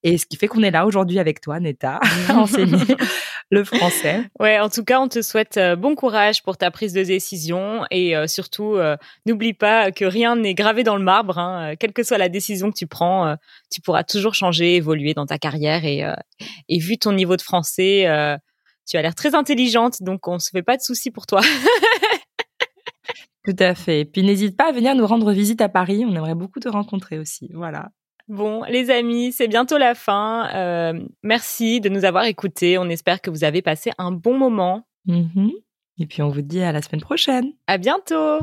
Et 0.02 0.18
ce 0.18 0.26
qui 0.26 0.36
fait 0.36 0.46
qu'on 0.46 0.62
est 0.62 0.70
là 0.70 0.86
aujourd'hui 0.86 1.18
avec 1.18 1.40
toi, 1.40 1.58
Neta, 1.58 1.98
enseigner 2.30 2.96
le 3.50 3.64
français. 3.64 4.24
Ouais, 4.40 4.58
en 4.60 4.68
tout 4.68 4.84
cas, 4.84 5.00
on 5.00 5.08
te 5.08 5.22
souhaite 5.22 5.56
euh, 5.56 5.76
bon 5.76 5.94
courage 5.94 6.42
pour 6.42 6.56
ta 6.56 6.70
prise 6.70 6.92
de 6.92 7.02
décision 7.02 7.84
et 7.90 8.16
euh, 8.16 8.26
surtout, 8.26 8.76
euh, 8.76 8.96
n'oublie 9.24 9.54
pas 9.54 9.92
que 9.92 10.04
rien 10.04 10.36
n'est 10.36 10.54
gravé 10.54 10.82
dans 10.82 10.96
le 10.96 11.02
marbre. 11.02 11.38
Hein. 11.38 11.74
Quelle 11.78 11.92
que 11.92 12.02
soit 12.02 12.18
la 12.18 12.28
décision 12.28 12.70
que 12.70 12.76
tu 12.76 12.86
prends, 12.86 13.36
tu 13.70 13.80
pourras 13.80 14.04
toujours 14.04 14.34
changer, 14.34 14.76
évoluer 14.76 15.14
dans 15.14 15.26
ta 15.26 15.38
carrière. 15.38 15.84
Et, 15.84 16.04
et 16.68 16.78
vu 16.78 16.98
ton 16.98 17.12
niveau 17.12 17.36
de 17.36 17.42
français, 17.42 18.06
tu 18.86 18.96
as 18.96 19.02
l'air 19.02 19.14
très 19.14 19.34
intelligente, 19.34 20.02
donc 20.02 20.28
on 20.28 20.38
se 20.38 20.50
fait 20.50 20.62
pas 20.62 20.76
de 20.76 20.82
soucis 20.82 21.10
pour 21.10 21.26
toi. 21.26 21.40
Tout 23.44 23.56
à 23.58 23.74
fait. 23.74 24.00
Et 24.00 24.04
puis 24.04 24.22
n'hésite 24.22 24.56
pas 24.56 24.68
à 24.68 24.72
venir 24.72 24.94
nous 24.94 25.06
rendre 25.06 25.32
visite 25.32 25.60
à 25.60 25.68
Paris. 25.68 26.04
On 26.04 26.14
aimerait 26.14 26.34
beaucoup 26.34 26.58
te 26.58 26.68
rencontrer 26.68 27.18
aussi. 27.18 27.48
Voilà. 27.54 27.90
Bon, 28.28 28.64
les 28.64 28.90
amis, 28.90 29.32
c'est 29.32 29.48
bientôt 29.48 29.78
la 29.78 29.94
fin. 29.94 30.48
Euh, 30.54 31.00
merci 31.22 31.80
de 31.80 31.88
nous 31.88 32.04
avoir 32.04 32.24
écoutés. 32.24 32.78
On 32.78 32.88
espère 32.88 33.20
que 33.20 33.30
vous 33.30 33.44
avez 33.44 33.62
passé 33.62 33.92
un 33.98 34.10
bon 34.10 34.36
moment. 34.36 34.86
Mm-hmm. 35.06 35.52
Et 35.98 36.06
puis 36.06 36.22
on 36.22 36.28
vous 36.28 36.42
dit 36.42 36.60
à 36.60 36.72
la 36.72 36.82
semaine 36.82 37.00
prochaine. 37.00 37.52
À 37.66 37.78
bientôt. 37.78 38.38